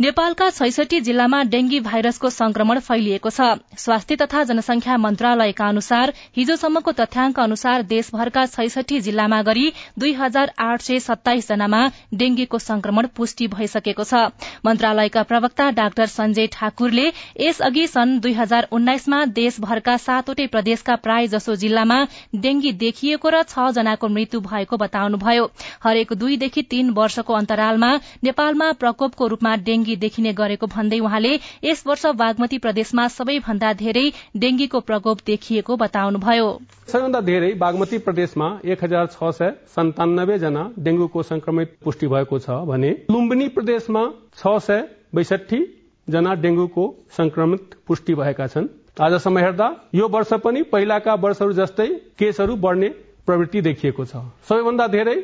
नेपालका 0.00 0.48
छैसठी 0.50 1.00
जिल्लामा 1.00 1.42
डेंगी 1.44 1.78
भाइरसको 1.80 2.30
संक्रमण 2.30 2.78
फैलिएको 2.78 3.30
छ। 3.30 3.46
स्वास्थ्य 3.76 4.16
तथा 4.16 4.42
जनसंख्या 4.44 4.96
मन्त्रालयका 4.96 5.68
अनुसार 5.68 6.12
हिजोसम्मको 6.36 6.92
तथ्याङ्क 6.92 7.40
अनुसार 7.40 7.82
देशभरका 7.84 8.44
छैसठी 8.48 9.00
जिल्लामा 9.00 9.40
गरी 9.48 9.72
दुई 9.98 10.12
हजार 10.14 10.52
आठ 10.58 10.82
सय 10.82 10.98
सत्ताइस 11.00 11.48
जनामा 11.48 11.80
डेंगीको 12.14 12.58
संक्रमण 12.58 13.06
पुष्टि 13.16 13.48
भइसकेको 13.48 14.04
छ। 14.04 14.20
मन्त्रालयका 14.66 15.22
प्रवक्ता 15.24 15.70
डाक्टर 15.80 16.06
संजय 16.06 16.46
ठाकुरले 16.52 17.08
यसअघि 17.40 17.86
सन् 17.88 18.14
दुई 18.20 18.32
हजार 18.34 18.68
उन्नाइसमा 18.72 19.24
देशभरका 19.40 19.96
सातवटै 19.98 20.46
प्रदेशका 20.54 20.96
प्राय 21.00 21.28
जसो 21.34 21.56
जिल्लामा 21.56 21.98
डेंगी 22.38 22.72
देखिएको 22.84 23.28
र 23.30 23.42
छ 23.44 23.66
जनाको 23.74 24.12
मृत्यु 24.14 24.40
भएको 24.46 24.76
बताउनुभयो। 24.76 25.50
हरेक 25.82 26.12
दुईदेखि 26.14 26.66
तीन 26.70 26.94
वर्षको 26.94 27.34
अन्तरालमा 27.34 27.92
नेपालमा 28.24 28.72
प्रकोपको 28.78 29.26
रूपमा 29.26 29.56
डेंगी 29.66 29.86
डेंगी 29.88 29.96
देखिने 29.98 30.32
गरेको 30.32 30.66
भन्दै 30.68 30.98
उहाँले 31.00 31.32
यस 31.64 31.82
वर्ष 31.86 32.04
बागमती 32.14 32.58
प्रदेशमा 32.58 33.06
सबैभन्दा 33.08 33.72
धेरै 33.74 34.04
डेंगीको 34.36 34.80
प्रकोप 34.80 35.18
देखिएको 35.26 35.76
बताउनुभयो। 35.78 36.48
सबैभन्दा 36.88 37.20
धेरै 37.22 37.52
बागमती 37.54 37.98
प्रदेशमा 37.98 38.48
एक 38.64 38.84
हजार 38.84 39.06
छ 39.08 39.30
सय 39.32 39.52
सन्तानब्बे 39.72 40.38
जना 40.38 40.62
डेंगूको 40.78 41.22
संक्रमित 41.24 41.76
पुष्टि 41.84 42.06
भएको 42.08 42.38
छ 42.38 42.60
भने 42.68 42.90
लुम्बिनी 43.10 43.48
प्रदेशमा 43.56 44.04
छ 44.36 44.58
सय 44.60 44.84
बैसठी 45.14 45.60
जना 46.08 46.34
डेंगूको 46.36 46.84
संक्रमित 47.12 47.80
पुष्टि 47.86 48.14
भएका 48.14 48.46
छन्। 48.48 48.68
आजसम्म 49.00 49.38
हेर्दा 49.38 49.68
यो 49.94 50.08
वर्ष 50.08 50.32
पनि 50.44 50.62
पहिलाका 50.68 51.14
वर्षहरू 51.16 51.52
जस्तै 51.54 51.88
केसहरू 52.18 52.56
बढ़ने 52.58 52.88
प्रवृत्ति 53.26 53.60
देखिएको 53.62 54.04
छ। 54.04 54.22
सबैभन्दा 54.48 54.86
धेरै 54.88 55.16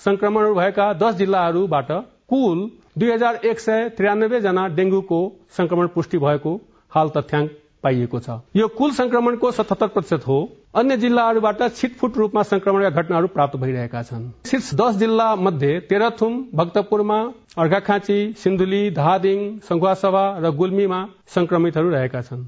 संक्रमणहरू 0.00 0.54
भएका 0.54 0.92
दश 0.94 1.14
जिल्लाहरूबाट 1.16 1.90
कुल 2.30 2.58
दुई 2.96 3.10
हजार 3.10 3.34
एक 3.44 3.60
सय 3.60 3.88
त्रियानब्बे 3.96 4.40
जना 4.40 4.66
डेंगूको 4.76 5.16
संक्रमण 5.56 5.86
पुष्टि 5.94 6.18
भएको 6.18 6.52
हाल 6.92 7.08
तथ्याङ्क 7.16 7.50
पाइएको 7.82 8.20
छ। 8.20 8.36
यो 8.56 8.68
कुल 8.68 8.92
संक्रमणको 8.92 9.50
सतहत्तर 9.52 9.86
प्रतिशत 9.88 10.26
हो। 10.26 10.38
अन्य 10.74 10.96
जिल्लाहरूबाट 10.96 11.60
छिटफुट 11.76 12.16
रूपमा 12.16 12.42
संक्रमणका 12.42 13.02
घटनाहरू 13.02 13.26
प्राप्त 13.28 13.56
भइरहेका 13.56 14.02
छन्। 14.02 14.24
शीर्ष 14.46 14.72
दस 14.74 14.96
जिल्ला 14.96 15.28
मध्ये 15.36 15.78
तेह्रथुम 15.90 16.40
भक्तपुरमा 16.54 17.20
अर्घाखाँची 17.58 18.18
सिन्धुली 18.38 18.82
धादिङ 18.92 19.44
सङ्खुवासभा 19.68 20.24
र 20.38 20.50
गुल्मीमा 20.56 21.04
संक्रमितहरू 21.36 21.90
रहेका 21.90 22.22
छन्। 22.22 22.44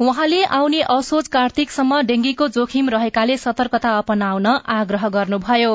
उहाँले 0.00 0.44
आउने 0.58 0.80
असोज 0.90 1.28
कार्तिकसम्म 1.28 2.00
डेंगीको 2.02 2.48
जोखिम 2.48 2.88
रहेकाले 2.88 3.36
सतर्कता 3.38 3.98
अपनाउन 3.98 4.46
आग्रह 4.74 5.08
गर्नुभयो। 5.08 5.74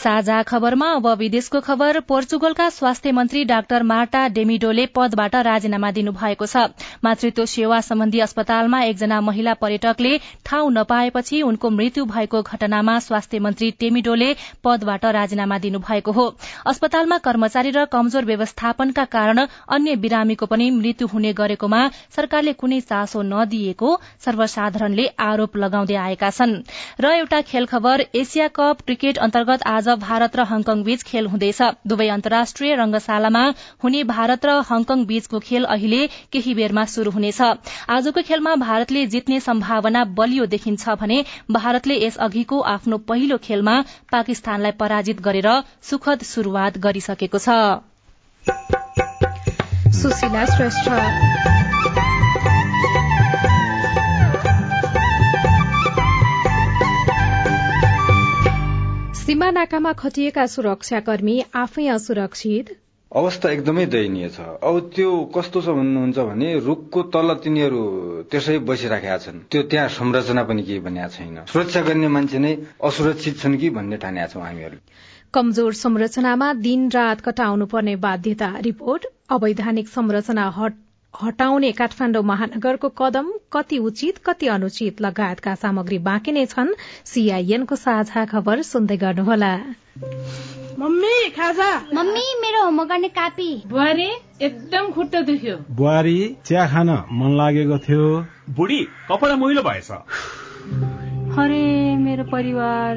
साझा 0.00 0.42
खबरमा 0.42 0.86
अब 0.94 1.06
विदेशको 1.18 1.60
खबर। 1.60 1.98
पोर्चुगलका 2.08 2.68
स्वास्थ्य 2.70 3.10
मन्त्री 3.12 3.44
डाक्टर 3.44 3.82
मार्टा 3.84 4.20
डेमिडोले 4.30 4.84
पदबाट 4.88 5.34
राजीनामा 5.46 5.90
दिनुभएको 5.92 6.46
छ। 6.46 6.56
मातृत्व 7.04 7.44
सेवा 7.46 7.80
सम्बन्धी 7.82 8.20
अस्पतालमा 8.20 8.80
एकजना 8.82 9.20
महिला 9.20 9.54
पर्यटकले 9.60 10.12
ठाउँ 10.46 10.70
नपाएपछि 10.72 11.40
उनको 11.42 11.70
मृत्यु 11.70 12.04
भएको 12.06 12.42
घटनामा 12.42 12.98
स्वास्थ्य 13.00 13.38
मन्त्री 13.40 13.70
टेमिडोले 13.80 14.30
पदबाट 14.64 15.04
राजीनामा 15.12 15.58
दिनुभएको 15.58 16.12
हो। 16.12 16.26
अस्पतालमा 16.66 17.18
कर्मचारी 17.20 17.70
र 17.70 17.84
कमजोर 17.92 18.24
व्यवस्थापनका 18.24 19.04
कारण 19.10 19.44
अन्य 19.70 19.96
बिरामीको 19.98 20.46
पनि 20.46 20.70
मृत्यु 20.72 21.06
हुने 21.08 21.32
गरेकोमा 21.34 21.82
सरकारले 22.16 22.52
कुनै 22.56 22.80
चासो 22.86 23.22
नदिएको 23.24 23.90
सर्वसाधारणले 24.24 25.06
आरोप 25.20 25.56
लगाउँदै 25.58 26.00
आएका 26.06 26.30
छन्। 26.32 26.56
र 27.00 27.12
एउटा 27.20 27.40
खेल 27.44 27.66
खबर 27.66 28.06
एसिया 28.16 28.48
कप 28.56 28.82
क्रिकेट 28.86 29.18
अन्तर्गत 29.20 29.68
आज 29.68 29.88
भारत 29.96 30.36
र 30.36 30.40
हङकङ 30.44 30.82
बीच 30.82 31.02
खेल 31.02 31.26
हुँदैछ। 31.26 31.60
दुवै 31.86 32.08
अन्तर्राष्ट्रिय 32.08 32.74
रंगशालामा 32.74 33.44
हुने 33.84 34.00
भारत 34.04 34.44
र 34.46 34.50
हङकङ 34.70 34.98
बीचको 35.04 35.38
खेल 35.40 35.64
अहिले 35.66 36.02
केही 36.32 36.54
बेरमा 36.54 36.84
शुरू 36.86 37.10
हुनेछ। 37.10 37.40
आजको 37.88 38.20
खेलमा 38.22 38.52
भारतले 38.56 39.06
जित्ने 39.06 39.40
सम्भावना 39.40 40.04
बलियो 40.04 40.44
देखिन्छ 40.46 40.84
भने 41.00 41.18
भारतले 41.50 41.94
यस 42.04 42.16
अघिको 42.20 42.56
आफ्नो 42.70 42.96
पहिलो 43.08 43.36
खेलमा 43.38 43.76
पाकिस्तानलाई 44.12 44.72
पराजित 44.80 45.18
गरेर 45.20 45.48
सुखद 45.82 46.18
शुरूआत 46.24 46.78
गरिसकेको 46.78 47.38
छ। 47.38 47.48
सीमा 59.30 59.50
नाकामा 59.50 59.92
खटिएका 59.92 60.44
सुरक्षाकर्मी 60.46 61.34
आफै 61.54 61.86
असुरक्षित? 61.86 62.70
अवस्था 63.12 63.50
एकदमै 63.50 63.84
दयनीय 63.86 64.28
छ। 64.28 64.46
अब 64.58 64.90
त्यो 64.90 65.10
कस्तो 65.34 65.60
छ 65.62 65.68
भन्नुहुन्छ 65.70 66.18
भने 66.18 66.48
रुखको 66.58 67.02
तल 67.14 67.34
तिनीहरू 67.38 67.82
त्यसै 68.26 68.58
बसिराखेका 68.66 69.18
छन्। 69.18 69.38
त्यो 69.46 69.62
त्यहाँ 69.70 69.88
संरचना 69.98 70.42
पनि 70.50 70.62
केही 70.66 70.80
बनिएको 70.82 71.14
छैन। 71.14 71.38
सुरक्षा 71.46 71.80
गर्ने 71.86 72.08
मान्छे 72.10 72.38
नै 72.42 72.52
असुरक्षित 72.82 73.38
छन् 73.38 73.58
कि 73.62 73.70
भन्ने 73.70 73.96
ठानेका 74.02 74.26
छौँ 74.26 74.42
हामीहरू। 74.42 74.82
कमजोर 75.30 75.72
संरचनामा 75.78 76.52
दिन 76.66 76.90
रात 76.90 77.20
कटाउनु 77.22 77.66
पर्ने 77.70 77.96
बाध्यता। 78.02 78.50
रिपोर्ट 78.66 79.06
अवैधानिक 79.30 79.88
संरचना 79.88 80.50
हट। 80.58 80.74
हटाउने 81.14 81.72
काठमाडौँ 81.72 82.22
महानगरको 82.22 82.88
कदम 82.88 83.32
कति 83.52 83.78
उचित 83.78 84.18
कति 84.18 84.46
अनुचित 84.46 85.00
लगायतका 85.00 85.54
सामग्री 85.54 85.98
बाँकी 85.98 86.32
नै 86.32 86.46
छन् 86.46 86.70
सीआईएनको 87.04 87.76
साझा 87.76 88.24
खबर 88.24 88.62
सुन्दै 88.62 88.96
गर्नुहोला। 88.96 89.52
मम्मी 90.78 91.30
खाजा। 91.30 91.70
मम्मी 91.94 92.24
मेरो 92.40 92.64
होमवर्क 92.64 92.88
गर्ने 92.88 93.08
कापी। 93.08 93.62
बुहारी 93.66 94.08
एकदम 94.42 94.90
खुट्टा 94.90 95.20
दुख्यो। 95.20 95.56
बुहारी 95.70 96.36
चिया 96.46 96.66
खान 96.66 96.90
मन 97.12 97.36
लागेको 97.36 97.78
थियो। 97.78 98.06
बुढी 98.50 98.80
कपडा 99.10 99.36
मैलो 99.36 99.62
भएछ। 99.62 99.90
अरे 101.38 101.96
मेरो 101.96 102.24
परिवार। 102.24 102.96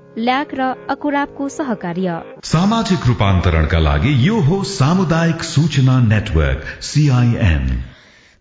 ल्याक 0.17 0.53
र 0.53 0.61
अकुराबको 0.89 1.47
सहकार्य। 1.49 2.15
सामाजिक 2.43 3.05
रूपान्तरणका 3.07 3.79
लागि 3.79 4.11
यो 4.27 4.39
हो 4.41 4.63
सामुदायिक 4.63 5.43
सूचना 5.43 5.99
नेटवर्क 6.01 6.65
सीआईएन 6.83 7.67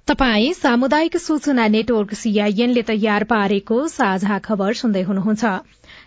तपाई 0.09 0.53
सामुदायिक 0.53 1.17
सूचना 1.17 1.67
नेटवर्क 1.69 2.15
सीआईएनले 2.15 2.83
तयार 2.83 3.25
पारेको 3.25 3.87
साझा 3.89 4.39
खबर 4.39 4.73
सुन्दै 4.73 5.03
हुनुहुन्छ। 5.03 5.45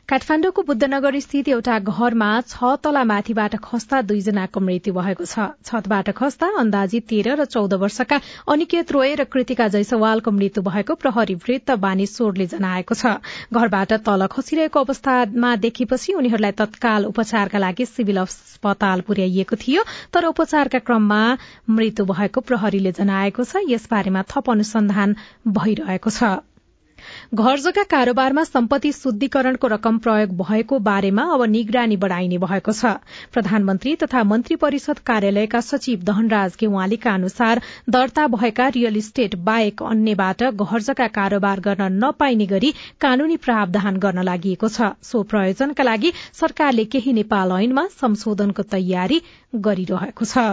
काठमाण्डुको 0.10 0.62
बुद्धनगर 0.62 1.19
स्थित 1.19 1.48
एउटा 1.48 1.77
घरमा 1.81 2.29
छ 2.43 2.72
तला 2.83 3.03
माथिबाट 3.12 3.55
खस्दा 3.63 4.01
दुईजनाको 4.03 4.60
मृत्यु 4.60 4.93
भएको 4.93 5.25
छ। 5.25 5.45
छतबाट 5.63 6.10
खस्दा 6.17 6.50
अन्दाजी 6.60 7.00
तेह्र 7.12 7.36
र 7.39 7.45
चौध 7.45 7.74
वर्षका 7.83 8.19
अनिकेत 8.51 8.91
रोय 8.91 9.15
र 9.15 9.24
कृतिका 9.31 9.67
जैसवालको 9.77 10.31
मृत्यु 10.33 10.63
भएको 10.67 10.95
प्रहरी 11.00 11.36
वृत्त 11.48 11.72
बानेश्वरले 11.88 12.50
जनाएको 12.51 13.00
छ। 13.00 13.15
घरबाट 13.55 13.93
तल 14.03 14.27
खसिरहेको 14.27 14.79
अवस्थामा 14.83 15.55
देखेपछि 15.63 16.19
उनीहरूलाई 16.19 16.60
तत्काल 16.60 17.05
उपचारका 17.07 17.65
लागि 17.65 17.86
सिविल 17.88 18.24
अस्पताल 18.27 19.07
पुर्याइएको 19.07 19.55
थियो 19.65 19.89
तर 20.12 20.31
उपचारका 20.36 20.79
क्रममा 20.83 21.25
मृत्यु 21.72 22.12
भएको 22.13 22.50
प्रहरीले 22.51 22.91
जनाएको 23.00 23.43
छ। 23.45 23.67
यसबारेमा 23.72 24.29
थप 24.29 24.51
अनुसन्धान 24.51 25.15
भइरहेको 25.57 26.10
छ। 26.12 26.38
घर 27.33 27.59
जग्गा 27.59 27.83
कारोबारमा 27.83 28.43
सम्पत्ति 28.43 28.91
शुद्धिकरणको 28.91 29.67
रकम 29.67 29.97
प्रयोग 29.97 30.31
भएको 30.39 30.77
बारेमा 30.79 31.23
अब 31.33 31.43
निगरानी 31.43 31.95
बढ़ाइने 31.97 32.37
भएको 32.37 32.71
छ। 32.71 32.91
प्रधानमन्त्री 33.33 33.93
तथा 34.03 34.23
मन्त्री 34.23 34.55
परिषद 34.55 34.99
कार्यालयका 35.01 35.61
सचिव 35.61 36.03
दहनराज 36.03 36.57
गेवालीका 36.59 37.13
अनुसार 37.13 37.61
दर्ता 37.89 38.25
भएका 38.35 38.67
रियल 38.75 38.97
इस्टेट 38.97 39.35
बाहेक 39.47 39.81
अन्यबाट 39.83 40.43
घर 40.43 40.81
जग्गा 40.81 41.07
कारोबार 41.15 41.59
गर्न 41.59 41.87
नपाइने 42.03 42.45
गरी 42.45 42.73
कानूनी 43.01 43.37
प्रावधान 43.39 43.97
गर्न 43.97 44.23
लागि 44.23 44.55
छ। 44.63 44.91
सो 45.03 45.23
प्रयोजनका 45.33 45.83
लागि 45.83 46.13
सरकारले 46.33 46.85
केही 46.93 47.13
नेपाल 47.13 47.57
ऐनमा 47.57 47.87
संशोधनको 47.97 48.67
तयारी 48.75 49.21
गरिरहेको 49.55 50.25
छ। 50.25 50.45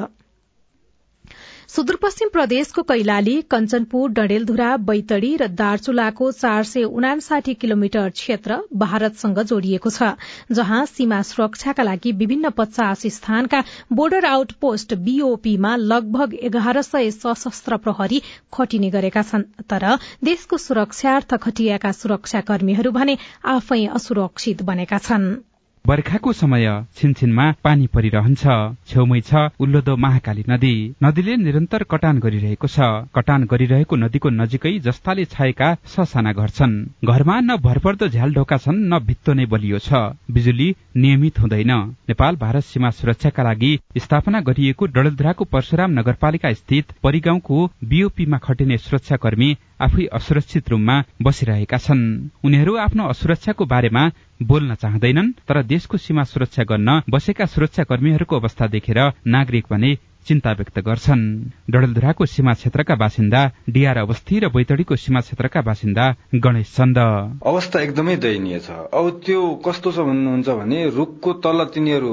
सुदूरपश्चिम 1.71 2.29
प्रदेशको 2.29 2.83
कैलाली 2.83 3.33
कञ्चनपुर 3.51 4.11
डडेलधुरा 4.15 4.69
बैतडी 4.87 5.29
र 5.41 5.47
दार्चुलाको 5.59 6.31
चार 6.39 6.65
सय 6.71 6.85
उनासाठी 6.93 7.53
किलोमिटर 7.55 8.09
क्षेत्र 8.13 8.57
भारतसँग 8.81 9.39
जोडिएको 9.51 9.93
छ 9.97 10.09
जहाँ 10.53 10.81
सीमा 10.93 11.21
सुरक्षाका 11.29 11.83
लागि 11.83 12.13
विभिन्न 12.23 12.51
पचास 12.57 13.07
स्थानका 13.17 13.61
बोर्डर 13.93 14.27
आउटपोस्ट 14.31 14.95
बीओपीमा 15.05 15.75
लगभग 15.85 16.35
एघार 16.49 16.81
सय 16.83 17.11
सशस्त्र 17.19 17.77
प्रहरी 17.85 18.21
खटिने 18.53 18.91
गरेका 18.91 19.23
छन् 19.31 19.45
तर 19.71 19.87
देशको 20.25 20.59
सुरक्षार्थ 20.65 21.37
खटिएका 21.45 21.93
सुरक्षाकर्मीहरू 22.01 22.93
भने 22.99 23.17
आफै 23.55 23.85
असुरक्षित 24.01 24.67
बनेका 24.73 24.99
छनृ। 25.07 25.39
बर्खाको 25.87 26.33
समय 26.33 26.67
छिनछिनमा 26.97 27.45
पानी 27.65 27.87
परिरहन्छ। 27.87 28.45
छेउमै 28.89 29.21
छ 29.21 29.49
उल्लोदो 29.59 29.97
महाकाली 29.97 30.45
नदी। 30.49 30.75
नदीले 31.03 31.37
निरन्तर 31.37 31.83
कटान 31.91 32.19
गरिरहेको 32.21 32.69
छ। 32.69 33.09
कटान 33.17 33.45
गरिरहेको 33.51 33.97
नदीको 33.97 34.29
नजिकै 34.31 34.73
जस्ताले 34.87 35.25
छाएका 35.25 35.69
ससाना 35.87 36.33
घर 36.33 36.51
छन् 36.51 36.75
घरमा 37.03 37.41
न 37.41 37.57
भरपर्दो 37.59 38.09
झ्याल 38.09 38.35
ढोका 38.35 38.57
छन् 38.57 38.87
न 38.93 38.99
भित्तो 39.01 39.33
नै 39.33 39.47
बलियो 39.47 39.79
छ। 39.81 39.91
बिजुली 40.31 40.69
नियमित 40.97 41.41
हुँदैन। 41.41 41.73
नेपाल 42.07 42.37
भारत 42.37 42.65
सीमा 42.65 42.91
सुरक्षाका 42.91 43.43
लागि 43.43 43.73
स्थापना 43.99 44.41
गरिएको 44.47 44.87
डडेलधुराको 44.87 45.45
परशुराम 45.49 45.91
नगरपालिका 45.99 46.53
स्थित 46.53 46.93
परिगाउँको 47.03 47.67
बीओपीमा 47.85 48.39
खटिने 48.39 48.79
सुरक्षाकर्मी 48.79 49.51
आफै 49.81 50.05
असुरक्षित 50.13 50.69
रूपमा 50.69 51.03
बसिरहेका 51.23 51.79
छन्। 51.79 52.03
उनीहरू 52.45 52.77
आफ्नो 52.77 53.05
असुरक्षाको 53.09 53.65
बारेमा 53.65 54.03
बोल्न 54.49 54.75
चाहँदैनन् 54.75 55.33
तर 55.49 55.63
देशको 55.65 55.97
सीमा 55.99 56.23
सुरक्षा 56.25 56.65
गर्न 56.65 57.01
बसेका 57.11 57.47
सुरक्षा 57.47 57.85
कर्मीहरूको 57.85 58.37
अवस्था 58.37 58.67
देखेर 58.77 59.01
नागरिक 59.29 59.67
भने 59.71 59.97
चिन्ता 60.27 60.51
व्यक्त 60.53 60.79
गर्छन्। 60.79 61.23
डडेलधुराको 61.71 62.25
सीमा 62.27 62.53
क्षेत्रका 62.53 62.95
बासिन्दा 62.95 63.41
डिआर 63.69 63.99
अवस्थी 63.99 64.39
र 64.41 64.49
बैतडीको 64.51 64.97
सीमा 64.97 65.21
क्षेत्रका 65.21 65.61
बासिन्दा 65.61 66.05
गणेश 66.35 66.69
चन्द। 66.77 66.99
अवस्था 67.43 67.81
एकदमै 67.81 68.17
दयनीय 68.17 68.59
छ। 68.61 68.71
अब 68.93 69.21
त्यो 69.25 69.41
कस्तो 69.67 69.91
छ 69.93 69.99
भन्नुहुन्छ 70.07 70.49
भने 70.61 70.79
रुखको 70.91 71.31
तल 71.45 71.59
तिनीहरू 71.75 72.13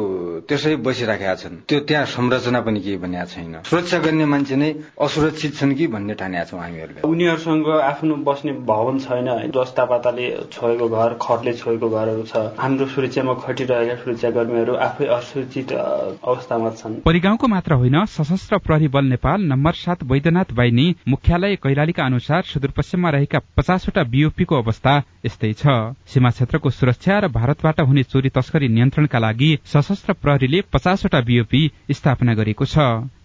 त्यसै 0.50 0.76
बसिराखेका 0.82 1.36
छन्। 1.36 1.56
त्यो 1.68 1.80
त्यहाँ 1.88 2.06
संरचना 2.06 2.60
पनि 2.62 2.80
केही 2.82 2.98
बनिएको 2.98 3.28
छैन। 3.28 3.54
सुरक्षा 3.70 3.98
गर्ने 4.06 4.26
मान्छे 4.26 4.56
नै 4.56 4.70
असुरक्षित 4.98 5.54
छन् 5.58 5.76
कि 5.76 5.88
भन्ने 5.88 6.14
ठानेका 6.16 6.44
छौँ 6.50 6.60
हामीहरूले। 6.60 7.02
उनीहरूसँग 7.04 7.68
आफ्नो 7.68 8.16
बस्ने 8.24 8.52
भवन 8.66 8.98
छैन। 9.06 9.28
जस्ता 9.52 9.84
पाताले 9.86 10.26
छोएको 10.52 10.88
घर 10.90 11.12
खरले 11.22 11.54
छोएको 11.54 11.88
घरहरू 11.90 12.24
छ। 12.24 12.56
हाम्रो 12.58 12.86
सुरक्षामा 12.88 13.34
खटिरहेका 13.44 13.96
सुरक्षाकर्मीहरू 14.02 14.74
आफै 14.88 15.06
असुरक्षित 15.18 15.72
अवस्थामा 15.74 16.70
छन्। 16.80 17.02
परिगाउँको 17.06 17.48
मात्र 17.48 17.74
होइन 17.74 17.97
सशस्त्र 18.06 18.58
प्रहरी 18.58 18.88
बल 18.88 19.06
नेपाल 19.06 19.42
नम्बर 19.42 19.74
सात 19.74 20.04
वैद्यनाथ 20.04 20.54
बाहिनी 20.54 20.96
मुख्यालय 21.08 21.56
कैलालीका 21.56 22.04
अनुसार 22.06 22.44
सुदूरपश्चिममा 22.44 23.10
रहेका 23.10 23.40
पचासवटा 23.58 24.04
बीओपीको 24.04 24.56
अवस्था 24.56 24.94
यस्तै 25.26 25.54
छ। 25.54 25.96
सीमा 26.06 26.30
क्षेत्रको 26.30 26.70
सुरक्षा 26.70 27.20
र 27.20 27.28
भारतबाट 27.28 27.82
हुने 27.82 28.04
चोरी 28.04 28.30
तस्करी 28.30 28.68
नियन्त्रणका 28.68 29.20
लागि 29.20 29.52
सशस्त्र 29.66 30.14
प्रहरीले 30.14 30.62
पचासवटा 30.74 31.22
बीओपी 31.22 31.62
स्थापना 31.92 32.34
गरेको 32.34 32.66
छ। 32.66 32.78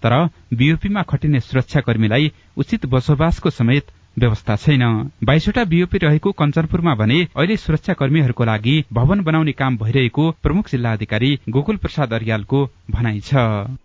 तर 0.02 0.14
बीओपीमा 0.54 1.02
खटिने 1.02 1.41
सुरक्षाकर्मीलाई 1.41 2.32
उचित 2.56 2.87
बसोबासको 2.87 3.50
समेत 3.50 3.85
व्यवस्था 4.18 4.56
छैन। 4.56 4.82
बाइसवटा 5.25 5.64
बीओपी 5.64 5.98
रहेको 5.98 6.30
कञ्चनपुरमा 6.32 6.94
भने 6.94 7.18
अहिले 7.36 7.56
सुरक्षा 7.56 7.92
कर्मीहरूको 7.92 8.44
लागि 8.44 8.75
भवन 8.92 9.20
बनाउने 9.25 9.52
काम 9.52 9.76
भइरहेको 9.76 10.30
प्रमुख 10.42 10.68
जिल्ला 10.70 10.92
अधिकारी 10.92 11.30
गोकुल 11.48 11.76
प्रसाद 11.76 12.12
अरियालको 12.12 12.64
भनाइ 12.90 13.20
छ। 13.20 13.34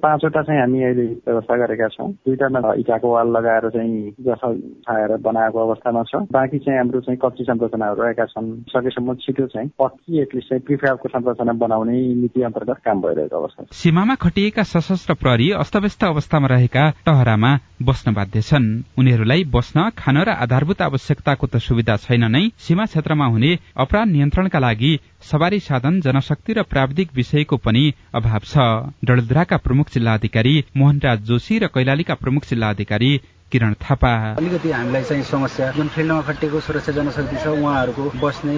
पाँचवटा 0.03 0.41
चाहिँ 0.41 0.61
हामी 0.61 0.83
अहिले 0.83 1.05
व्यवस्था 1.27 1.55
गरेका 1.57 1.87
छौँ। 1.87 2.11
दुईटामा 2.27 2.73
इटाको 2.77 3.13
वाल 3.13 3.27
लगाएर 3.27 3.69
चाहिँ 3.69 4.11
जसा 4.19 4.53
छाएर 4.83 5.15
बनाएको 5.21 5.57
अवस्थामा 5.59 6.03
छ। 6.03 6.21
बाँकी 6.31 6.59
चाहिँ 6.59 6.79
हाम्रो 6.79 6.99
चाहिँ 7.01 7.19
कच्ची 7.23 7.43
संरचनाहरू 7.43 8.03
रहेका 8.03 8.25
छन्। 8.25 8.51
सकेसम्म 8.69 9.15
छिटो 9.23 9.47
चाहिँ 9.47 9.69
पक्की 9.79 10.21
एटलिस्ट 10.21 10.49
चाहिँ 10.49 10.63
प्रिफ्याबको 10.67 11.09
संरचना 11.09 11.53
बनाउने 11.63 11.97
नीति 12.15 12.41
अन्तर्गत 12.43 12.81
काम 12.85 13.01
भइरहेको 13.01 13.37
अवस्था 13.37 13.65
सीमामा 13.73 14.15
खटिएका 14.15 14.63
सशस्त्र 14.65 15.13
प्रहरी 15.13 15.49
अस्तव्यस्त 15.63 16.03
अवस्थामा 16.03 16.47
रहेका 16.47 16.89
टहरामा 17.05 17.51
बस्न 17.87 18.13
बाध्य 18.13 18.41
छन्। 18.41 18.67
उनीहरूलाई 18.99 19.43
बस्न 19.53 19.89
खान 19.97 20.16
र 20.23 20.29
आधारभूत 20.43 20.81
आवश्यकताको 20.81 21.47
त 21.47 21.59
सुविधा 21.61 21.95
छैन 22.03 22.23
नै 22.31 22.41
सीमा 22.59 22.85
क्षेत्रमा 22.85 23.25
हुने 23.27 23.51
अपराध 23.77 24.07
नियन्त्रणका 24.09 24.59
लागि 24.59 24.91
सवारी 25.31 25.59
साधन 25.67 25.99
जनशक्ति 26.01 26.53
र 26.53 26.63
प्राविधिक 26.73 27.09
विषयको 27.15 27.57
पनि 27.65 27.83
अभाव 28.13 28.41
छ। 28.45 28.67
डलद्राका 29.05 29.57
प्रमुख 29.65 29.91
जिल्ला 29.93 30.13
अधिकारी 30.13 30.55
मोहनराज 30.77 31.21
जोशी 31.27 31.59
र 31.59 31.67
कैलालीका 31.75 32.15
प्रमुख 32.23 32.49
जिल्ला 32.49 32.69
अधिकारी 32.69 33.11
किरण 33.51 33.73
थापा। 33.79 34.11
अलिकति 34.35 34.69
हामीलाई 34.71 35.03
चाहिँ 35.07 35.23
समस्या 35.23 35.71
जुन 35.71 35.87
फिल्डमा 35.95 36.21
खटिएको 36.27 36.59
सुरक्षा 36.59 36.91
जनशक्ति 36.91 37.37
छ 37.39 37.47
उहाँहरूको 37.47 38.03
बस्ने 38.19 38.55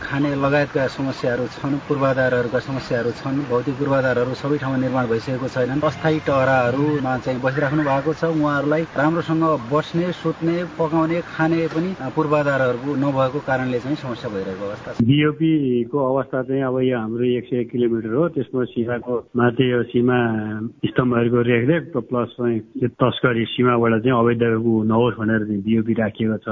खाने 0.00 0.30
लगायतका 0.34 0.86
समस्याहरू 0.88 1.46
छन् 1.52 1.76
पूर्वाधारहरूका 1.84 2.58
समस्याहरू 2.64 3.10
छन् 3.20 3.44
भौतिक 3.44 3.76
पूर्वाधारहरू 3.76 4.32
सबै 4.40 4.56
ठाउँमा 4.56 4.78
निर्माण 4.80 5.06
भइसकेको 5.12 5.48
छैनन्। 5.52 5.84
अस्थायी 5.84 6.18
टहराहरूमा 6.24 7.12
चाहिँ 7.24 7.40
बसिराख्नु 7.44 7.82
भएको 7.84 8.12
छ। 8.16 8.24
उहाँहरूलाई 8.32 8.82
राम्रोसँग 8.96 9.44
बस्ने 9.68 10.12
सुत्ने 10.16 10.56
पकाउने 10.80 11.20
खाने 11.28 11.60
पनि 11.68 11.90
पूर्वाधारहरूको 12.00 12.90
नभएको 13.04 13.38
कारणले 13.44 13.78
चाहिँ 13.84 13.96
समस्या 14.00 14.32
भइरहेको 14.32 14.64
अवस्था 14.64 14.92
छ। 14.96 15.04
बिओपीको 15.04 15.98
अवस्था 16.08 16.42
चाहिँ 16.48 16.62
अब 16.72 16.80
यो 16.80 16.96
हाम्रो 16.98 17.24
एक 17.36 17.44
सय 17.52 17.64
किलोमिटर 17.68 18.16
हो। 18.16 18.28
त्यसमा 18.32 18.64
सीमाको 18.72 19.14
माथि 19.36 19.64
यो 19.72 19.82
सीमा 19.92 20.18
स्तम्भहरूको 20.88 21.40
रेखदेख 21.52 21.82
प्लस 22.08 22.28
चाहिँ 22.40 22.88
तस्करी 22.96 23.44
सीमाबाट 23.52 24.00
चाहिँ 24.02 24.20
अवैध 24.22 24.42
नहोस् 24.88 25.18
भनेर 25.18 25.42
बिओपी 25.66 25.92
राखिएको 26.00 26.36
छ। 26.44 26.48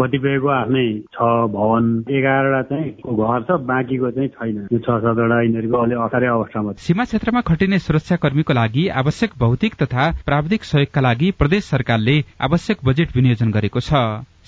कतिपयको 0.00 0.48
आफ्नै 0.50 0.86
छ 1.14 1.30
भवन 1.52 1.84
एघारवटा 2.10 2.62
चाहिँ 2.70 2.90
घर 3.14 3.42
छ 3.44 3.60
बाँकीको 3.70 4.10
चाहिँ 4.10 4.28
छैन। 4.30 4.56
यो 4.72 4.78
छ 4.78 4.98
सातवटा 5.04 5.40
यिनीहरूको 5.42 5.76
अलि 5.84 5.94
अठारै 6.00 6.28
अवस्थामा 6.30 6.72
सीमा 6.80 7.04
क्षेत्रमा 7.04 7.40
खटिने 7.48 7.78
सुरक्षा 7.80 8.16
कर्मीको 8.22 8.52
लागि 8.52 8.86
आवश्यक 9.00 9.30
भौतिक 9.38 9.74
तथा 9.82 10.10
प्राविधिक 10.26 10.64
सहयोगका 10.64 11.00
लागि 11.00 11.30
प्रदेश 11.38 11.64
सरकारले 11.66 12.16
आवश्यक 12.40 12.78
बजेट 12.84 13.16
विनियोजन 13.16 13.50
गरेको 13.50 13.80
छ। 13.80 13.92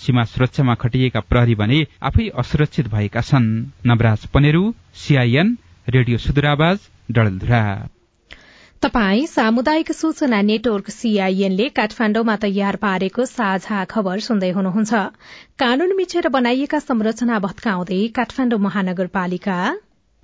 सीमा 0.02 0.22
सुरक्षामा 0.26 0.74
खटिएका 0.82 1.20
प्रहरी 1.30 1.54
भने 1.54 1.78
आफै 2.02 2.28
असुरक्षित 2.34 2.86
भएका 2.94 3.20
छन्। 3.22 3.48
नवराज 3.86 4.26
पनेरू 4.34 4.62
सीआईएन 4.96 5.56
रेडियो 5.86 6.18
सुदूरावाज 6.18 6.78
डलधुरा 7.10 7.62
तपाई 8.82 9.26
सामुदायिक 9.26 9.90
सूचना 9.92 10.40
नेटवर्क 10.42 10.88
सीआईएनले 10.90 11.66
काठमाण्डुमा 11.74 12.34
तयार 12.44 12.76
पारेको 12.84 13.24
साझा 13.30 13.82
खबर 13.92 14.18
सुन्दै 14.26 14.50
हुनुहुन्छ। 14.56 14.92
कानून 15.62 15.92
मिचेर 15.96 16.28
बनाइएका 16.36 16.78
संरचना 16.82 17.38
भत्काउँदै 17.44 17.98
काठमाण्डु 18.16 18.58
महानगरपालिका। 18.66 19.58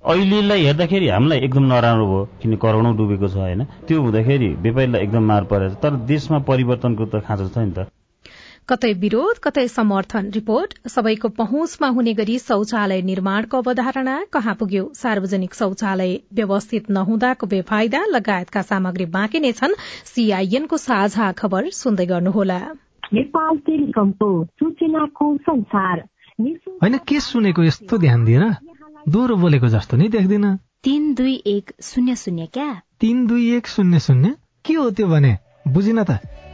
अहिलेलाई 0.03 0.65
हेर्दाखेरि 0.65 1.07
हामीलाई 1.07 1.39
एकदम 1.47 1.71
नराम्रो 1.71 2.07
भयो 2.09 2.25
किन 2.41 2.55
करोडौँ 2.63 2.95
डुबेको 2.99 3.27
छ 3.31 3.35
होइन? 3.43 3.63
त्यो 3.87 4.01
हुँदाखेरि 4.01 4.49
व्यापारीलाई 4.67 5.01
एकदम 5.07 5.23
मार 5.31 5.43
परेछ 5.51 5.79
तर 5.79 5.95
देशमा 6.11 6.39
परिवर्तनको 6.51 7.05
त 7.05 7.23
खाँचो 7.23 7.47
छ 7.55 7.63
नि 7.63 7.71
त। 7.71 7.87
कतै 8.69 8.91
विरोध 8.93 9.39
कतै 9.43 9.67
समर्थन 9.67 10.29
रिपोर्ट 10.31 10.73
सबैको 10.87 11.29
पहुँचमा 11.29 11.87
हुने 11.87 12.13
गरी 12.13 12.39
शौचालय 12.39 13.01
निर्माणको 13.01 13.57
अवधारणा 13.57 14.17
कहाँ 14.33 14.55
पुग्यो? 14.55 14.83
सार्वजनिक 14.95 15.53
शौचालय 15.53 16.13
व्यवस्थित 16.33 16.89
नहुँदाको 16.89 17.47
बेफाइदा 17.47 18.03
लगायतका 18.09 18.61
सामग्री 18.61 19.05
बाँकी 19.05 19.39
नै 19.39 19.51
छन्। 19.51 19.73
सीआईएनको 20.05 20.77
साझा 20.77 21.31
खबर 21.31 21.69
सुन्दै 21.71 22.05
गर्नुहोला। 22.05 22.59
नेपाल 23.13 23.57
टेलिकमको 23.57 24.29
सूचनाको 24.45 25.37
संसार। 25.37 26.07
होइन 26.41 26.97
के 26.97 27.19
सुनेको 27.19 27.63
यस्तो 27.63 27.97
ध्यान 27.97 28.25
दिएर 28.25 28.43
दोहोरो 29.09 29.35
बोलेको 29.35 29.67
जस्तो 29.67 29.97
नि 29.97 30.07
देख्दिन। 30.09 30.55
तीन 30.83 31.13
दुई 31.13 31.33
एक 31.45 31.71
शून्य 31.81 32.15
शून्य 32.15 32.45
क्या? 32.53 32.81
तीन 32.99 33.25
दुई 33.27 33.55
एक 33.55 33.67
शून्य 33.67 33.99
शून्य? 33.99 34.35
के 34.65 34.73
हो 34.73 34.89
त्यो 34.91 35.07
भने? 35.07 35.37
बुझिन 35.67 36.03
त। 36.03 36.19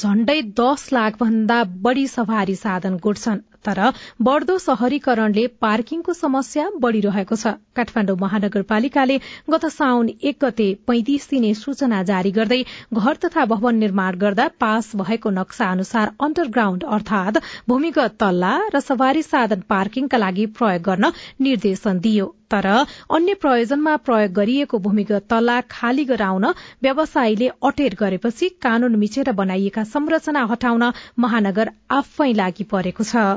झण्डै 0.00 0.40
दस 0.58 0.88
लाख 0.92 1.16
भन्दा 1.20 1.62
बढ़ी 1.84 2.06
सवारी 2.08 2.54
साधन 2.56 2.96
गुड्छन् 3.04 3.40
तर 3.66 3.78
बढ़दो 4.26 4.56
शहरीकरणले 4.64 5.46
पार्किङको 5.64 6.12
समस्या 6.18 6.66
बढ़िरहेको 6.84 7.36
छ। 7.36 7.52
काठमाडौँ 7.76 8.16
महानगरपालिकाले 8.20 9.16
गत 9.50 9.66
साउन 9.76 10.08
एक 10.30 10.38
गते 10.44 10.68
पैंतिस 10.86 11.28
दिने 11.30 11.52
सूचना 11.62 12.02
जारी 12.12 12.32
गर्दै 12.38 12.62
घर 12.94 13.22
तथा 13.24 13.44
भवन 13.54 13.82
निर्माण 13.84 14.22
गर्दा 14.22 14.48
पास 14.60 14.94
भएको 15.02 15.34
नक्सा 15.42 15.70
अनुसार 15.72 16.14
अण्डरग्राउण्ड 16.20 16.90
अर्थात 16.98 17.42
भूमिगत 17.68 18.18
तल्ला 18.20 18.56
र 18.74 18.86
सवारी 18.88 19.22
साधन 19.26 19.68
पार्किङका 19.68 20.26
लागि 20.26 20.46
प्रयोग 20.58 20.90
गर्न 20.90 21.12
निर्देशन 21.40 21.98
दियो। 22.00 22.34
तर 22.50 22.66
अन्य 23.10 23.34
प्रयोजनमा 23.42 23.96
प्रयोग 24.06 24.32
गरिएको 24.32 24.78
भूमिगत 24.78 25.26
तल्ला 25.30 25.60
खाली 25.70 26.04
गराउन 26.04 26.44
व्यवसायीले 26.82 27.48
अटेर 27.64 27.96
गरेपछि 28.00 28.48
कानून 28.62 28.94
मिचेर 28.96 29.32
बनाइएका 29.34 29.84
संरचना 29.92 30.44
हटाउन 30.50 30.84
महानगर 31.18 31.70
आफै 31.92 32.32
लागि 32.32 32.64
परेको 32.72 33.04
छ। 33.04 33.28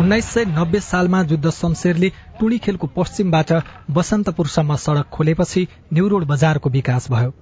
उन्नाइस 0.00 0.26
सय 0.34 0.44
नब्बे 0.48 0.80
सालमा 0.80 1.22
जुद्ध 1.24 1.50
शमशेरले 1.50 2.08
टुणी 2.40 2.58
खेलको 2.58 2.86
पश्चिमबाट 2.96 3.52
बसन्तपुरसम्म 3.90 4.76
सड़क 4.76 5.06
खोलेपछि 5.12 5.66
न्यूरोड 5.92 6.24
बजारको 6.26 6.70
विकास 6.70 7.10
भयो। 7.10 7.32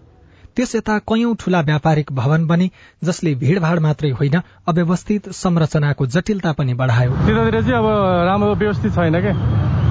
त्यस 0.59 0.75
यता 0.75 0.99
कैयौं 1.07 1.35
ठूला 1.41 1.61
व्यापारिक 1.63 2.13
भवन 2.13 2.47
बने 2.47 2.71
जसले 3.03 3.35
भीड़भाड़ 3.41 3.79
मात्रै 3.81 4.11
होइन 4.19 4.37
अव्यवस्थित 4.69 5.29
संरचनाको 5.33 6.07
जटिलता 6.15 6.53
पनि 6.59 6.75
बढ़ायो। 6.75 7.11
त्यतातिर 7.27 7.61
चाहिँ 7.61 7.75
अब 7.75 7.87
राम्रो 8.27 8.55
व्यवस्थित 8.55 8.93
छैन 8.95 9.15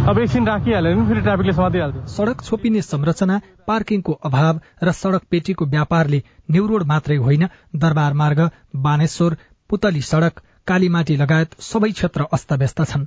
अब 0.08 0.20
एकछिन 0.20 0.48
राखिहाल्यो 0.48 0.96
भने 0.96 1.08
फेरि 1.08 1.22
ट्राफिकले 1.22 1.54
समातिहाल्छ। 1.54 1.96
सड़क 2.10 2.42
छोपिने 2.42 2.82
संरचना 2.82 3.40
पार्किङको 3.68 4.14
अभाव 4.24 4.60
र 4.84 4.92
सड़क 4.94 5.24
पेटीको 5.32 5.66
व्यापारले 5.68 6.22
न्यूरोड 6.52 6.84
मात्रै 6.88 7.18
होइन 7.24 7.48
दरबार 7.76 8.14
मार्ग 8.22 8.40
बानेश्वर 8.84 9.38
पुतली 9.70 10.02
सड़क 10.04 10.42
कालीमाटी 10.68 11.16
लगायत 11.16 11.60
सबै 11.64 11.92
क्षेत्र 11.92 12.28
अस्तव्यस्त 12.34 12.82
छन्। 12.84 13.06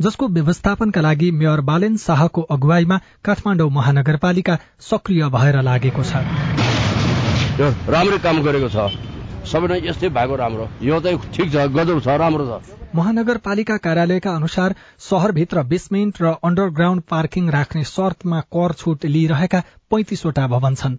जसको 0.00 0.28
व्यवस्थापनका 0.30 1.00
लागि 1.00 1.30
मेयर 1.32 1.60
बालेन 1.62 1.96
शाहको 1.98 2.42
अगुवाईमा 2.50 3.00
काठमाडौँ 3.24 3.70
महानगरपालिका 3.70 4.58
सक्रिय 4.82 5.28
भएर 5.36 5.60
लागेको 5.62 6.02
छ। 6.02 6.71
राम्रै 7.52 8.18
काम 8.18 8.38
गरेको 8.42 8.68
छ। 8.68 8.76
सबै 9.44 9.76
यस्तै 9.84 10.08
भएको 10.08 10.36
राम्रो। 10.36 10.64
यो 10.82 11.00
चाहिँ 11.00 11.18
ठिक 11.34 11.48
छ 11.52 11.56
गजब 11.76 11.98
छ 12.00 12.08
राम्रो 12.16 12.44
छ। 12.48 12.80
महानगरपालिका 12.94 13.76
कार्यालयका 13.76 14.30
अनुसार 14.32 14.74
शहरभित्र 15.00 15.62
बेसमेन्ट 15.68 16.22
र 16.22 16.32
अण्डरग्राउण्ड 16.40 17.02
पार्किङ 17.10 17.50
राख्ने 17.50 17.84
शर्तमा 17.84 18.40
कर 18.56 18.72
छूट 18.74 19.04
लिइरहेका 19.06 19.60
पैंतिसवटा 19.90 20.46
भवन 20.48 20.74
छन्। 20.74 20.96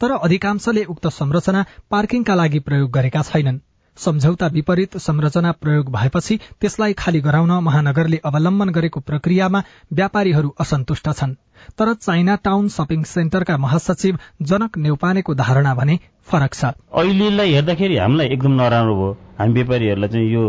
तर 0.00 0.10
अधिकांशले 0.18 0.84
उक्त 0.84 1.06
संरचना 1.10 1.64
पार्किङका 1.90 2.34
लागि 2.34 2.58
प्रयोग 2.68 2.90
गरेका 2.90 3.22
छैनन्। 3.22 3.58
सम्झौता 3.96 4.46
विपरीत 4.52 4.96
संरचना 4.98 5.52
प्रयोग 5.52 5.90
भएपछि 5.92 6.38
त्यसलाई 6.60 6.92
खाली 6.92 7.20
गराउन 7.20 7.52
महानगरले 7.64 8.20
अवलम्बन 8.24 8.70
गरेको 8.70 9.00
प्रक्रियामा 9.00 9.62
व्यापारीहरू 9.92 10.54
असन्तुष्ट 10.60 11.08
छन्। 11.10 11.34
तर 11.78 11.92
चाइना 11.94 12.36
टाउन 12.44 12.68
सपिङ 12.68 13.02
सेन्टरका 13.02 13.56
महासचिव 13.56 14.18
जनक 14.42 14.78
नेउपानेको 14.78 15.34
धारणा 15.34 15.74
भने 15.74 15.98
फरक 16.28 16.54
छ। 16.54 16.64
अहिलेलाई 16.92 17.52
हेर्दाखेरि 17.52 17.96
हामीलाई 17.96 18.26
एकदम 18.26 18.52
नराम्रो 18.60 18.94
भयो। 18.96 19.12
हामी 19.38 19.52
व्यापारीहरूलाई 19.52 20.08
चाहिँ 20.08 20.32
यो 20.32 20.44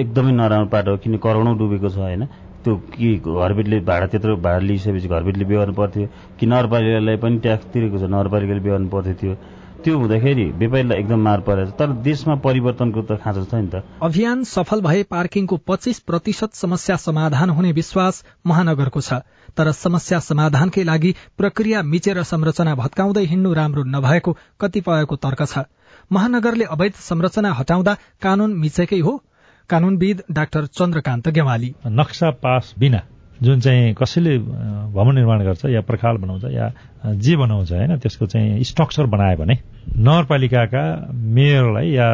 एकदमै 0.00 0.32
नराम्रो 0.32 0.68
पाटो 0.74 0.96
किन 0.96 1.16
करोडौँ 1.24 1.56
डुबेको 1.58 1.88
छ 1.88 1.98
होइन? 1.98 2.24
त्यो 2.64 2.74
कि 2.94 3.08
घरबेटले 3.22 3.80
भाडा 3.80 4.06
त्यत्रो 4.12 4.36
भाडा 4.36 4.58
लिइसकेपछि 4.58 5.08
घरबेटले 5.08 5.44
बेहोर्नु 5.44 5.74
पर्थ्यो। 5.74 6.06
कि 6.38 6.46
नगरपालिकालाई 6.46 7.16
पनि 7.22 7.38
ट्याक्स 7.44 7.66
तिरेको 7.72 7.98
छ 7.98 8.10
नगरपालिकाले 8.10 8.60
बेहोर्नु 8.60 8.88
पर्थ्यो 8.88 9.14
थियो 9.22 9.34
त्यो 9.84 9.98
हुँदाखेरि 9.98 10.44
व्यापारीलाई 10.58 10.98
एकदम 10.98 11.20
मार 11.22 11.40
परेछ। 11.40 11.68
तर 11.78 11.92
देशमा 12.02 12.34
परिवर्तनको 12.44 13.02
त 13.02 13.18
खाँचो 13.22 13.44
छ 13.44 13.54
नि 13.54 13.68
त। 13.68 13.82
अभियान 14.02 14.44
सफल 14.44 14.80
भए 14.80 15.02
पार्किङको 15.06 15.56
पच्चीस 15.56 15.98
प्रतिशत 16.00 16.54
समस्या 16.54 16.96
समाधान 16.96 17.50
हुने 17.50 17.72
विश्वास 17.72 18.24
महानगरको 18.46 19.00
छ। 19.00 19.22
तर 19.56 19.72
समस्या 19.72 20.18
समाधानकै 20.20 20.84
लागि 20.84 21.14
प्रक्रिया 21.38 21.82
मिचेर 21.82 22.22
संरचना 22.22 22.74
भत्काउँदै 22.74 23.24
हिँड्नु 23.24 23.52
राम्रो 23.52 23.82
नभएको 23.86 24.36
कतिपयको 24.60 25.16
तर्क 25.16 25.42
छ। 25.46 25.64
महानगरले 26.12 26.64
अवैध 26.64 26.92
संरचना 27.02 27.52
हटाउँदा 27.52 27.96
कानून 28.22 28.54
मिचेकै 28.54 29.00
हो। 29.00 29.22
कानूनविद 29.70 30.22
डाक्टर 30.30 30.66
चन्द्रकान्त 30.66 31.28
गेवाली। 31.28 31.74
नक्सा 31.86 32.30
पास 32.30 32.74
बिना। 32.78 33.00
जुन 33.42 33.60
चाहिँ 33.60 33.94
कसैले 33.94 34.38
भवन 34.38 35.14
निर्माण 35.14 35.44
गर्छ 35.44 35.64
या 35.70 35.80
प्रखाल 35.80 36.16
बनाउँछ 36.16 36.44
या 36.54 36.72
जे 37.14 37.36
बनाउँछ 37.36 37.72
होइन 37.72 37.96
त्यसको 37.98 38.26
चाहिँ 38.26 38.64
स्ट्रक्चर 38.64 39.06
बनायो 39.06 39.36
भने 39.38 39.54
नगरपालिकाका 39.94 40.84
मेयरलाई 41.14 41.90
या 41.90 42.08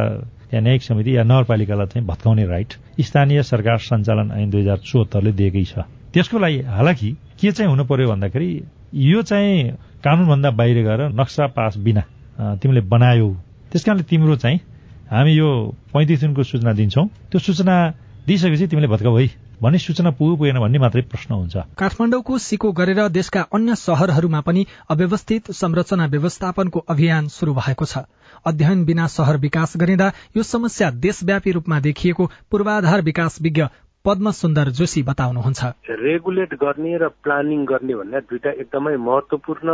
या 0.55 0.61
न्यायिक 0.61 0.83
समिति 0.83 1.17
या 1.17 1.23
नगरपालिकालाई 1.25 1.87
चाहिँ 1.87 2.07
भत्काउने 2.07 2.45
राइट 2.47 2.73
स्थानीय 3.01 3.43
सरकार 3.43 3.79
सञ्चालन 3.79 4.31
ऐन 4.37 4.51
दुई 4.51 4.61
हजार 4.61 4.79
चौहत्तरले 4.85 5.33
दिएकै 5.33 5.65
छ। 5.65 5.89
त्यसको 6.13 6.39
लागि 6.39 6.61
हालाकि 6.69 7.11
के 7.41 7.51
चाहिँ 7.51 7.71
हुनु 7.71 7.85
पर्यो 7.85 8.09
भन्दाखेरि 8.11 8.49
यो 8.95 9.23
चाहिँ 9.23 9.73
कानूनभन्दा 10.05 10.51
बाहिर 10.51 10.79
गएर 10.85 11.01
नक्सा 11.21 11.47
पास 11.57 11.77
बिना 11.79 12.03
तिमीले 12.63 12.81
बनायौ। 12.87 13.29
त्यस 13.73 13.85
कारणले 13.85 14.05
तिम्रो 14.05 14.37
चाहिँ 14.37 14.59
हामी 15.11 15.33
यो 15.33 15.49
पैँतिस 15.95 16.21
दिनको 16.21 16.43
सूचना 16.43 16.73
दिन्छौ। 16.73 17.03
त्यो 17.33 17.39
सूचना 17.41 17.75
दिइसकेपछि 18.27 18.67
तिमीले 18.67 18.89
भत्काउ 18.89 19.17
है। 19.19 19.27
भन्ने 19.64 19.79
सूचना 19.79 20.11
पुग्यो 20.11 20.37
पुगेन 20.37 20.59
भन्ने 20.61 20.79
मात्रै 20.79 21.03
प्रश्न 21.09 21.35
हुन्छ। 21.35 21.57
काठमाडौँको 21.81 22.38
सिको 22.38 22.72
गरेर 22.72 23.00
देशका 23.09 23.40
अन्य 23.53 23.74
शहरहरूमा 23.77 24.40
पनि 24.40 24.66
अव्यवस्थित 24.90 25.50
संरचना 25.53 26.07
व्यवस्थापनको 26.07 26.85
अभियान 26.88 27.29
शुरू 27.29 27.55
भएको 27.55 27.85
छ। 27.85 28.05
अध्ययन 28.44 28.85
बिना 28.85 29.07
शहर 29.07 29.37
विकास 29.38 29.72
गरिँदा 29.77 30.12
यो 30.37 30.42
समस्या 30.44 30.90
देशव्यापी 31.00 31.50
रूपमा 31.50 31.81
देखिएको 31.81 32.31
पूर्वाधार 32.50 33.03
विकास 33.03 33.38
विज्ञ 33.42 33.64
पद्म 34.05 34.31
सुन्दर 34.31 34.68
जोशी 34.68 35.03
बताउनुहुन्छ। 35.03 35.64
रेगुलेट 35.88 36.55
गर्ने 36.55 36.96
र 36.96 37.09
प्लानिङ 37.24 37.64
गर्ने 37.64 37.94
भन्ने 37.94 38.20
दुइटा 38.20 38.50
एकदमै 38.61 38.96
महत्वपूर्ण 39.00 39.68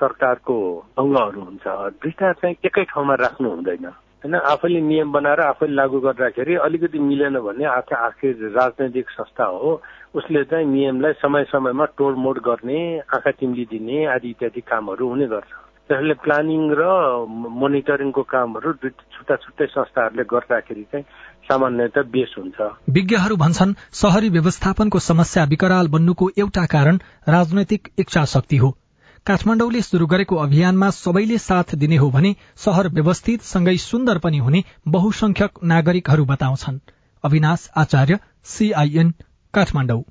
सरकारको 0.00 0.56
अङ्गहरू 0.98 1.40
हुन्छ। 1.40 1.64
दुइटा 2.00 2.32
चाहिँ 2.32 2.56
एकै 2.64 2.84
ठाउँमा 2.84 3.14
राख्नु 3.14 3.48
हुँदैन। 3.50 3.86
होइन 4.22 4.34
आफैले 4.34 4.80
नियम 4.80 5.12
बनाएर 5.12 5.40
आफैले 5.40 5.74
लागू 5.74 6.00
गर्दाखेरि 6.00 6.54
अलिकति 6.54 6.98
मिलेन 6.98 7.38
भने 7.40 7.64
आखिर 7.64 7.98
आखिर 7.98 8.52
राजनैतिक 8.52 9.10
संस्था 9.10 9.44
हो 9.44 9.80
उसले 10.14 10.44
चाहिँ 10.44 10.66
नियमलाई 10.66 11.12
समय 11.12 11.44
समयमा 11.44 11.86
तोडमोड 11.96 12.38
गर्ने 12.38 12.80
आँखा 12.98 13.30
तिम्ली 13.30 13.64
दिने 13.64 14.04
आदि 14.06 14.30
इत्यादि 14.30 14.60
कामहरू 14.60 15.08
हुने 15.08 15.26
गर्छ। 15.26 15.52
त्यसले 15.88 16.14
प्लानिङ 16.14 16.62
र 16.70 16.82
मोनिटरिङको 17.56 18.22
कामहरू 18.22 18.72
छुट्टा 18.72 19.36
छुट्टै 19.36 19.66
संस्थाहरूले 19.66 20.24
गर्दाखेरि 20.24 20.82
चाहिँ 20.82 21.04
सामान्यतः 21.48 22.02
बेस 22.12 22.34
हुन्छ। 22.38 22.58
विज्ञहरू 22.90 23.36
भन्छन् 23.36 23.74
शहरी 23.92 24.28
व्यवस्थापनको 24.28 24.98
समस्या 24.98 25.44
विकराल 25.44 25.88
बन्नुको 25.88 26.30
एउटा 26.38 26.64
कारण 26.66 26.96
राजनैतिक 27.28 27.88
इच्छा 27.98 28.24
शक्ति 28.24 28.56
हो। 28.56 28.70
काठमाडौँले 29.26 29.80
शुरू 29.82 30.06
गरेको 30.06 30.36
अभियानमा 30.36 30.90
सबैले 30.90 31.38
साथ 31.38 31.74
दिने 31.74 31.96
हो 31.96 32.10
भने 32.10 32.34
शहर 32.56 32.88
व्यवस्थित 32.88 33.42
सँगै 33.42 33.76
सुन्दर 33.76 34.18
पनि 34.18 34.38
हुने 34.38 34.62
बहुसंख्यक 34.88 35.58
नागरिकहरू 35.64 36.24
बताउँछन्। 36.24 36.78
अविनाश 37.24 37.68
आचार्य 37.76 38.18
सीआईएन 38.44 39.12
काठमाडौँ। 39.54 40.02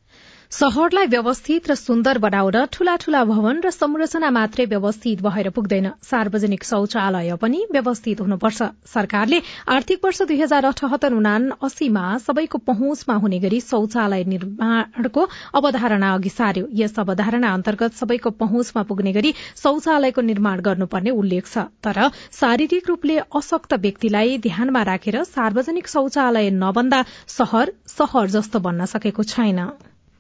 शहरलाई 0.52 1.06
व्यवस्थित 1.06 1.68
र 1.70 1.76
सुन्दर 1.76 2.18
बनाउन 2.18 2.56
ठूला 2.74 2.96
ठूला 3.02 3.24
भवन 3.24 3.60
र 3.64 3.70
संरचना 3.70 4.30
मात्रै 4.34 4.66
व्यवस्थित 4.66 5.22
भएर 5.22 5.50
पुग्दैन। 5.56 5.90
सार्वजनिक 6.04 6.64
शौचालय 6.64 7.36
पनि 7.38 7.60
व्यवस्थित 7.72 8.22
हुनुपर्छ। 8.22 8.62
सरकारले 8.94 9.40
आर्थिक 9.70 10.00
वर्ष 10.06 10.22
दुई 10.24 10.40
हजार 10.42 10.66
अठहत्तर 10.66 11.14
उना 11.14 11.34
अस्सीमा 11.64 12.06
सबैको 12.26 12.58
पहुँचमा 12.66 13.16
हुने 13.16 13.40
गरी 13.40 13.60
शौचालय 13.62 14.24
निर्माणको 14.26 15.28
अवधारणा 15.56 16.14
अघि 16.14 16.30
सार्यो। 16.32 16.66
यस 16.74 16.98
अवधारणा 17.00 17.54
अन्तर्गत 17.54 18.02
सबैको 18.02 18.30
पहुँचमा 18.42 18.84
पुग्ने 18.90 19.14
गरी 19.14 19.34
शौचालयको 19.64 20.22
निर्माण 20.32 20.60
गर्नुपर्ने 20.62 21.12
उल्लेख 21.14 21.46
छ। 21.48 21.68
तर 21.86 22.10
शारीरिक 22.40 22.90
रूपले 22.90 23.20
अशक्त 23.34 23.74
व्यक्तिलाई 23.86 24.38
ध्यानमा 24.48 24.84
राखेर 24.92 25.22
सार्वजनिक 25.30 25.88
शौचालय 25.88 26.50
नबन्दा 26.58 27.04
शहर 27.38 27.74
शहर 27.94 28.36
जस्तो 28.36 28.60
बन्न 28.60 28.92
सकेको 28.96 29.30
छैन। 29.36 29.64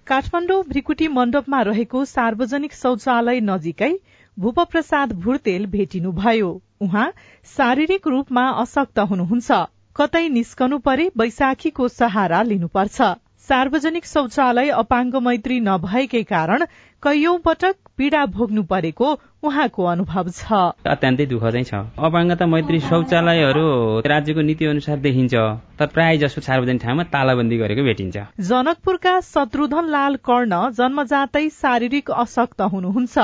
काठमाडौँ 0.09 0.63
भ्रिकुटी 0.69 1.07
मण्डपमा 1.15 1.57
रहेको 1.61 1.99
सार्वजनिक 2.11 2.73
शौचालय 2.75 3.39
नजिकै 3.49 3.89
भूपप्रसाद 4.37 5.11
भुर्तेल 5.23 5.65
भेटिनुभयो 5.73 6.47
उहाँ 6.81 7.03
शारीरिक 7.51 8.07
रूपमा 8.07 8.45
अशक्त 8.61 8.99
हुनुहुन्छ। 9.11 9.59
कतै 9.95 10.23
निस्कनु 10.37 10.79
परे 10.87 11.05
बैशाखीको 11.21 11.87
सहारा 11.97 12.41
लिनुपर्छ। 12.49 13.09
सार्वजनिक 13.49 14.05
शौचालय 14.05 14.69
अपाङ्ग 14.79 15.21
मैत्री 15.27 15.59
नभएकै 15.67 16.23
कारण 16.33 16.65
कैयौं 17.03 17.37
पटक 17.45 17.75
पीड़ा 17.99 18.25
भोग्नु 18.31 18.63
परेको 18.63 19.07
उहाँको 19.43 19.85
अनुभव 19.93 20.29
छ। 20.31 20.59
अत्यन्तै 20.87 21.25
दुःख 21.25 21.43
चाहिँ 21.45 21.65
छ। 21.65 21.73
अपाङ्गता 21.99 22.45
मैत्री 22.47 22.79
शौचालयहरू 22.81 23.65
राज्यको 24.07 24.41
नीति 24.49 24.65
अनुसार 24.65 24.97
देखिन्छ 24.99 25.33
तर 25.79 25.87
प्राय 25.95 26.17
जसो 26.17 26.41
सार्वजनिक 26.41 26.81
ठाउँमा 26.83 27.03
तालाबन्दी 27.11 27.57
गरेको 27.57 27.83
भेटिन्छ। 27.83 28.17
जनकपुरका 28.47 29.13
शत्रुधन 29.27 29.85
लाल 29.91 30.15
कर्ण 30.23 30.61
जन्मजातै 30.79 31.45
शारीरिक 31.57 32.11
अशक्त 32.23 32.61
हुनुहुन्छ। 32.73 33.17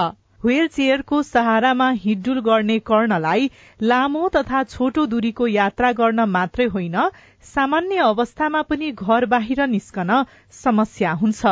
व्हील 0.45 0.67
चेयरको 0.67 1.21
सहारामा 1.25 1.89
हिडडुल 2.01 2.39
गर्ने 2.47 2.77
कर्णलाई 2.89 3.47
लामो 3.81 4.27
तथा 4.35 4.63
छोटो 4.65 5.05
दूरीको 5.13 5.47
यात्रा 5.47 5.91
गर्न 5.99 6.25
मात्रै 6.29 6.65
होइन 6.73 6.97
सामान्य 7.45 8.03
अवस्थामा 8.07 8.61
पनि 8.69 8.91
घर 8.91 9.25
बाहिर 9.31 9.65
निस्कन 9.67 10.11
समस्या 10.63 11.11
हुन्छ। 11.21 11.45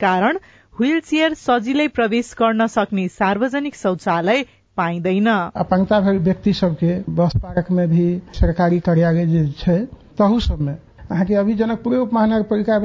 कारण 0.00 0.38
व्हील 0.80 1.00
चेयर 1.00 1.34
सजिलै 1.34 1.86
प्रवेश 1.88 2.34
गर्न 2.38 2.66
सक्ने 2.66 3.06
सार्वजनिक 3.08 3.74
शौचालय 3.74 4.42
पाइँदैन। 4.76 5.28
अपंगता 5.54 5.98
व्यक्ति 6.18 6.52
सबके 6.52 6.94
बस 7.10 7.36
पार्क 7.36 7.70
भी 7.86 8.06
सरकारी 8.34 8.80
कार्यालय 8.80 9.26
जे 9.26 9.42
छै 9.58 9.76
तहू 10.18 10.40
सबमे। 10.40 10.72
अहाँके 11.10 11.34
अभी 11.34 11.54
जनकपुर 11.54 11.94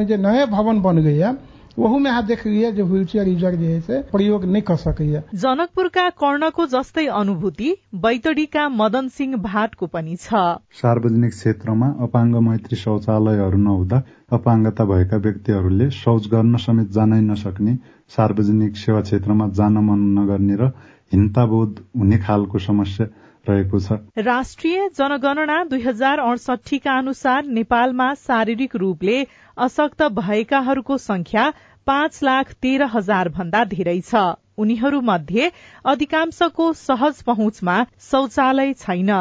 जे 0.06 0.18
नए 0.18 0.46
भवन 0.46 0.82
बन 0.82 1.02
गइया 1.04 1.32
अहाँ 1.80 2.26
देखलिए 2.26 2.72
जे 2.72 2.82
व्हील 2.84 3.06
चेयर 3.06 3.28
यूजर 3.28 3.56
जे 3.56 3.66
है 3.66 3.80
से 3.82 4.02
प्रयोग 4.12 4.46
नहीं 4.46 4.76
सकैया 4.78 5.22
जनकपुरका 5.36 6.10
कर्णको 6.20 6.66
जस्तै 6.68 7.06
अनुभूति 7.20 7.70
बैतडीका 7.96 8.68
मदन 8.72 9.08
सिंह 9.10 9.36
भाटको 9.44 9.88
पनि 9.88 10.16
छ। 10.16 10.42
सार्वजनिक 10.82 11.32
क्षेत्रमा 11.32 11.88
अपाङ्ग 12.04 12.36
मैत्री 12.48 12.78
शौचालयहरू 12.78 13.58
नहुँदा 13.60 14.02
अपाङ्गता 14.32 14.86
भएका 14.86 15.18
व्यक्तिहरूले 15.26 15.90
शौच 15.94 16.28
गर्न 16.28 16.58
समेत 16.66 16.92
जानै 16.92 17.22
नसक्ने 17.24 17.78
सार्वजनिक 18.12 18.78
सेवा 18.78 19.02
क्षेत्रमा 19.02 19.48
जान 19.56 19.82
मन 19.88 20.06
नगर्ने 20.20 20.56
र 20.62 20.72
हिंताबोध 21.12 21.82
हुने 21.98 22.18
खालको 22.28 22.60
समस्या 22.60 23.06
रहेको 23.46 23.80
छ। 23.80 23.98
राष्ट्रिय 24.20 24.88
जनगणना 24.98 25.64
दुई 25.66 25.82
हजार 25.82 26.20
अडसठीका 26.22 26.98
अनुसार 26.98 27.46
नेपालमा 27.50 28.14
शारीरिक 28.22 28.76
रूपले 28.76 29.18
अशक्त 29.58 30.02
भएकाहरूको 30.16 30.98
संख्या 31.00 31.46
पाँच 31.88 32.20
लाख 32.24 32.54
तेह्र 32.62 32.88
हजार 32.94 33.30
भन्दा 33.30 33.64
धेरै 33.66 34.00
छ। 34.02 34.24
उनीहरू 34.58 35.02
मध्ये 35.02 35.50
अधिकांशको 35.86 36.72
सहज 36.78 37.22
पहुँचमा 37.24 37.76
शौचालय 38.02 38.74
छैन। 38.80 39.12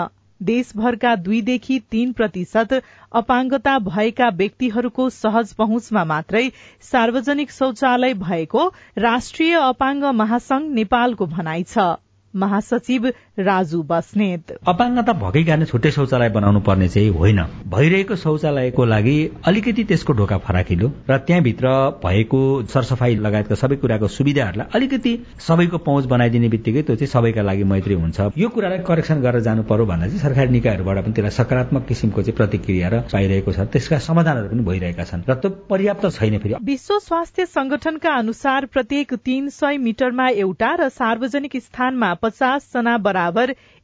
देशभरका 0.40 1.14
दुईदेखि 1.18 1.78
तीन 1.90 2.12
प्रतिशत 2.12 2.74
अपाङ्गता 3.12 3.78
भएका 3.86 4.28
व्यक्तिहरूको 4.36 5.08
सहज 5.10 5.54
पहुँचमा 5.54 6.04
मात्रै 6.04 6.42
सार्वजनिक 6.90 7.50
शौचालय 7.50 8.14
भएको 8.20 8.66
राष्ट्रिय 8.98 9.54
अपाङ्ग 9.60 10.04
महासंघ 10.14 10.64
नेपालको 10.74 11.26
भनाइ 11.28 11.62
छ। 11.68 11.88
महासचिव 12.34 13.06
राजु 13.38 13.82
बस्नेत। 13.82 14.52
अपाङ्गता 14.66 15.12
भएकै 15.14 15.42
कारण 15.44 15.64
छुट्टै 15.64 15.90
शौचालय 15.90 16.28
बनाउनु 16.28 16.60
पर्ने 16.60 16.88
चाहिँ 16.88 17.10
होइन। 17.10 17.40
भइरहेको 17.70 18.16
शौचालयको 18.16 18.84
लागि 18.84 19.16
अलिकति 19.46 19.84
त्यसको 19.84 20.12
ढोका 20.12 20.38
फराकिलो 20.42 20.90
र 21.10 21.16
त्यहाँभित्र 21.18 21.66
भएको 22.04 22.40
सरसफाई 22.66 23.14
लगायतका 23.16 23.54
सबै 23.54 23.76
कुराको 23.76 24.08
सुविधाहरूलाई 24.08 24.66
अलिकति 24.74 25.12
सबैको 25.38 25.78
पहुँच 25.78 26.04
बनाइदिने 26.06 26.48
बित्तिकै 26.48 26.82
त्यो 26.82 26.96
चाहिँ 26.96 27.12
सबैका 27.14 27.42
लागि 27.42 27.64
मैत्री 27.64 27.94
हुन्छ। 27.94 28.18
यो 28.36 28.48
कुरालाई 28.48 28.78
करेक्सन 28.82 29.22
गरेर 29.22 29.40
जानु 29.46 29.62
पर्यो 29.70 29.86
भन्दा 29.86 30.06
चाहिँ 30.06 30.20
सरकारी 30.20 30.50
निकायहरूबाट 30.50 30.98
पनि 31.04 31.12
त्यसलाई 31.14 31.36
सकारात्मक 31.38 31.86
किसिमको 31.88 32.22
चाहिँ 32.22 32.36
प्रतिक्रिया 32.36 32.88
र 32.88 33.00
पाइरहेको 33.12 33.52
छ। 33.52 33.70
त्यसका 33.70 33.98
समाधानहरू 34.02 34.48
पनि 34.50 34.62
भइरहेका 34.66 35.04
छन्। 35.04 35.22
र 35.30 35.34
त्यो 35.38 35.50
पर्याप्त 35.70 36.04
छैन 36.18 36.38
फेरि। 36.42 36.54
विश्व 36.64 36.98
स्वास्थ्य 36.98 37.46
संगठनका 37.46 38.10
अनुसार 38.18 38.66
प्रत्येक 38.66 39.14
तीन 39.22 39.48
सय 39.54 39.78
मिटरमा 39.78 40.28
एउटा 40.42 40.74
र 40.74 40.88
सार्वजनिक 40.90 41.56
स्थानमा 41.56 42.12
पचास 42.18 42.70
जना 42.74 42.96
बराबर 42.98 43.27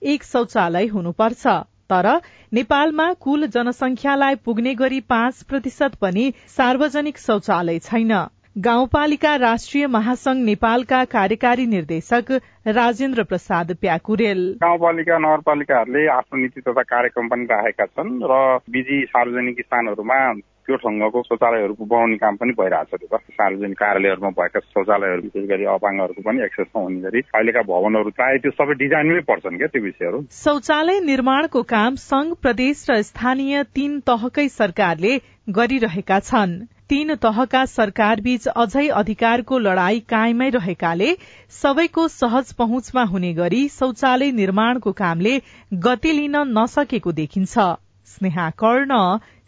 एक 0.03 0.25
शौचालय 0.25 0.87
हुनुपर्छ। 0.87 1.47
तर 1.91 2.07
नेपालमा 2.53 3.13
कुल 3.13 3.47
जनसंख्यालाई 3.47 4.35
पुग्ने 4.35 4.75
गरी 4.75 5.01
पाँच 5.01 5.43
प्रतिशत 5.43 5.95
पनि 5.95 6.33
सार्वजनिक 6.49 7.19
शौचालय 7.19 7.79
छैन। 7.79 8.13
गाउँपालिका 8.59 9.35
राष्ट्रिय 9.37 9.87
महासंघ 9.87 10.45
नेपालका 10.45 11.05
कार्यकारी 11.05 11.67
निर्देशक 11.67 12.31
राजेन्द्र 12.67 13.23
प्रसाद 13.23 13.73
प्याकुरेल। 13.75 14.43
गाउँपालिका 14.63 15.19
नगरपालिकाहरूले 15.19 16.07
आफ्नो 16.09 16.41
नीति 16.41 16.61
तथा 16.61 16.83
कार्यक्रम 16.83 17.29
पनि 17.29 17.45
राखेका 17.45 17.87
छन् 17.87 18.19
र 18.23 18.59
बिजी 18.71 19.05
सार्वजनिक 19.05 19.61
स्थानहरूमा 19.61 20.21
त्यो 20.67 20.77
ढङ्गको 20.83 21.23
शौचालयहरूको 21.23 21.85
बनाउने 21.89 22.17
काम 22.17 22.37
पनि 22.43 22.53
भइरहेछ 22.59 23.01
त्यो 23.01 23.19
सार्वजनिक 23.39 23.79
कार्यालयहरूमा 23.79 24.31
भएका 24.39 24.61
शौचालयहरू 24.67 25.23
विशेष 25.23 25.49
गरी 25.49 25.65
अपाङ्गहरूको 25.73 26.23
पनि 26.29 26.45
एक्सेसमा 26.45 26.83
हुने 26.83 27.01
गरी 27.01 27.21
अहिलेका 27.35 27.63
भवनहरू 27.71 28.11
प्रायः 28.19 28.43
त्यो 28.45 28.53
सबै 28.59 28.79
डिजाइनमै 28.83 29.25
पर्छन् 29.31 29.59
क्या 29.59 29.69
त्यो 29.75 29.83
विषयहरू। 29.83 30.23
शौचालय 30.39 31.01
निर्माणको 31.07 31.63
काम 31.73 32.01
संघ 32.05 32.29
प्रदेश 32.43 32.85
र 32.91 33.01
स्थानीय 33.05 33.63
तीन 33.75 33.99
तहकै 34.07 34.47
सरकारले 34.55 35.13
गरिरहेका 35.53 36.21
छन्। 36.23 36.57
तीन 36.89 37.15
तहका 37.21 37.65
सरकारबीच 37.67 38.49
अझै 38.57 38.89
अधिकारको 38.97 39.59
लड़ाई 39.59 40.01
कायमै 40.09 40.49
रहेकाले 40.57 41.13
सबैको 41.53 42.09
सहज 42.15 42.53
पहुँचमा 42.55 43.05
हुने 43.13 43.33
गरी 43.35 43.63
शौचालय 43.77 44.37
निर्माणको 44.41 44.93
कामले 44.99 45.39
गति 45.87 46.13
लिन 46.13 46.37
नसकेको 46.59 47.13
देखिन्छ। 47.21 47.73
स्नेहा 48.09 48.49
कर्ण 48.59 48.97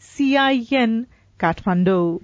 सीआईएन 0.02 1.02
काठमाडौँ 1.40 2.18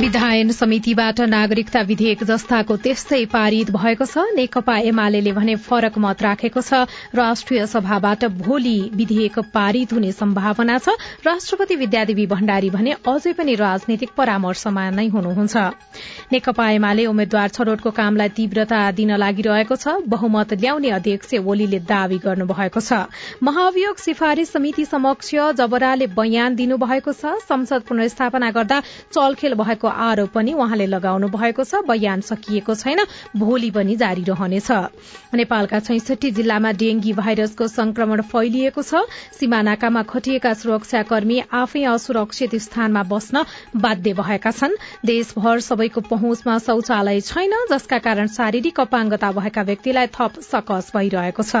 विधायन 0.00 0.50
समितिबाट 0.50 1.20
नागरिकता 1.28 1.80
विधेयक 1.82 2.22
जस्ताको 2.24 2.76
त्यस्तै 2.76 3.24
पारित 3.28 3.70
भएको 3.70 4.04
छ। 4.04 4.22
नेकपा 4.32 4.76
एमाले 4.88 5.20
भने 5.30 5.54
फरक 5.60 5.98
मत 5.98 6.22
राखेको 6.22 6.60
छ। 6.62 6.88
राष्ट्रिय 7.12 7.66
सभाबाट 7.66 8.24
भोलि 8.40 8.78
विधेयक 8.96 9.38
पारित 9.52 9.92
हुने 9.92 10.12
सम्भावना 10.12 10.78
छ। 10.78 10.96
राष्ट्रपति 11.20 11.76
विद्यादेवी 11.76 12.26
भण्डारी 12.26 12.70
भने 12.70 12.94
अझै 13.04 13.32
पनि 13.36 13.54
राजनीतिक 13.54 14.10
परामर्शमा 14.16 14.84
नै 14.90 15.06
हुनुहुन्छ। 15.10 15.56
नेकपा 16.32 16.70
एमाले 16.70 17.06
उम्मेद्वार 17.06 17.48
छनौटको 17.50 17.90
कामलाई 17.92 18.28
तीव्रता 18.40 18.80
दिन 18.96 19.12
लागिरहेको 19.20 19.76
छ। 19.76 20.00
बहुमत 20.08 20.56
ल्याउने 20.56 20.90
अध्यक्ष 20.96 21.44
ओलीले 21.44 21.82
दावी 21.84 22.18
गर्नुभएको 22.24 22.80
छ। 22.80 23.04
महाभियोग 23.42 23.96
सिफारिश 23.98 24.48
समिति 24.48 24.84
समक्ष 24.86 25.36
जबराले 25.60 26.06
बयान 26.16 26.56
दिनुभएको 26.56 27.12
छ। 27.12 27.36
संसद 27.44 27.88
पुनर्स्थापना 27.92 28.50
गर्दा 28.50 28.82
चलखेल 29.12 29.60
भएको 29.60 29.88
आरोप 29.90 30.30
पनि 30.30 30.52
उहाँले 30.54 30.86
लगाउनु 30.86 31.28
भएको 31.28 31.64
छ 31.64 31.82
बयान 31.84 32.20
सकिएको 32.22 32.74
छैन 32.74 33.04
भोलि 33.36 33.70
पनि 33.70 33.96
जारी 33.96 34.24
रहनेछ। 34.24 34.70
नेपालका 35.34 35.80
छैसठी 35.80 36.30
जिल्लामा 36.30 36.72
डेंगी 36.74 37.12
भाइरसको 37.12 37.68
संक्रमण 37.68 38.20
फैलिएको 38.30 38.82
छ। 38.82 39.04
सीमानाकामा 39.38 40.02
खटिएका 40.04 40.52
सुरक्षाकर्मी 40.54 41.38
आफै 41.52 41.82
असुरक्षित 41.86 42.54
स्थानमा 42.60 43.02
बस्न 43.04 43.44
बाध्य 43.76 44.12
भएका 44.14 44.50
छन्। 44.52 44.74
देशभर 45.04 45.60
सबैको 45.60 46.00
पहुँचमा 46.10 46.58
शौचालय 46.60 47.20
छैन 47.22 47.54
जसका 47.70 47.98
कारण 48.00 48.26
शारीरिक 48.30 48.80
अपाङ्गता 48.80 49.32
भएका 49.32 49.62
व्यक्तिलाई 49.62 50.06
थप 50.14 50.40
सकस 50.42 50.90
भइरहेको 50.94 51.42
छ। 51.42 51.56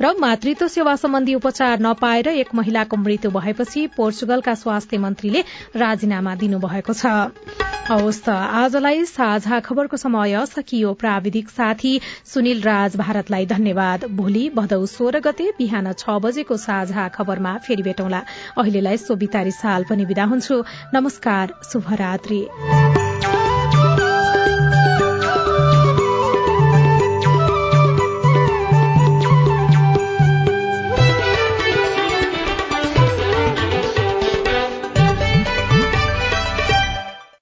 र 0.00 0.14
मातृत्व 0.18 0.68
सेवा 0.68 0.96
सम्बन्धी 0.96 1.34
उपचार 1.34 1.80
नपाएर 1.80 2.28
एक 2.28 2.54
महिलाको 2.54 2.96
मृत्यु 2.96 3.30
भएपछि 3.30 3.86
पोर्चुगलका 3.96 4.54
स्वास्थ्य 4.54 4.98
मन्त्रीले 4.98 5.44
राजीनामा 5.76 6.34
दिनुभएको 6.34 6.92
छ। 6.92 7.67
हवस् 7.88 8.20
त। 8.24 8.28
आजलाई 8.28 9.04
साझा 9.06 9.58
खबरको 9.60 9.96
समय 9.96 10.34
सकियो 10.46 10.92
प्राविधिक 10.94 11.48
साथी 11.50 11.92
सुनिल 12.26 12.60
राज 12.62 12.96
भारतलाई 12.96 13.46
धन्यवाद। 13.46 14.04
भोलि 14.12 14.44
भदौ 14.54 14.84
सोह्र 14.86 15.20
गते 15.20 15.48
बिहान 15.58 15.92
छ 15.94 16.18
बजेको 16.20 16.56
साझा 16.58 17.08
खबरमा 17.16 17.56
फेरि 17.66 17.82
भेटौँला। 17.82 18.22
अहिलेलाई 18.58 18.96
सोभितारी 18.98 19.56
साल 19.56 19.84
पनि 19.90 20.04
विदा 20.04 20.24
हुन्छु। 20.24 20.62
नमस्कार 20.94 21.54
शुभरात्री। 21.64 22.40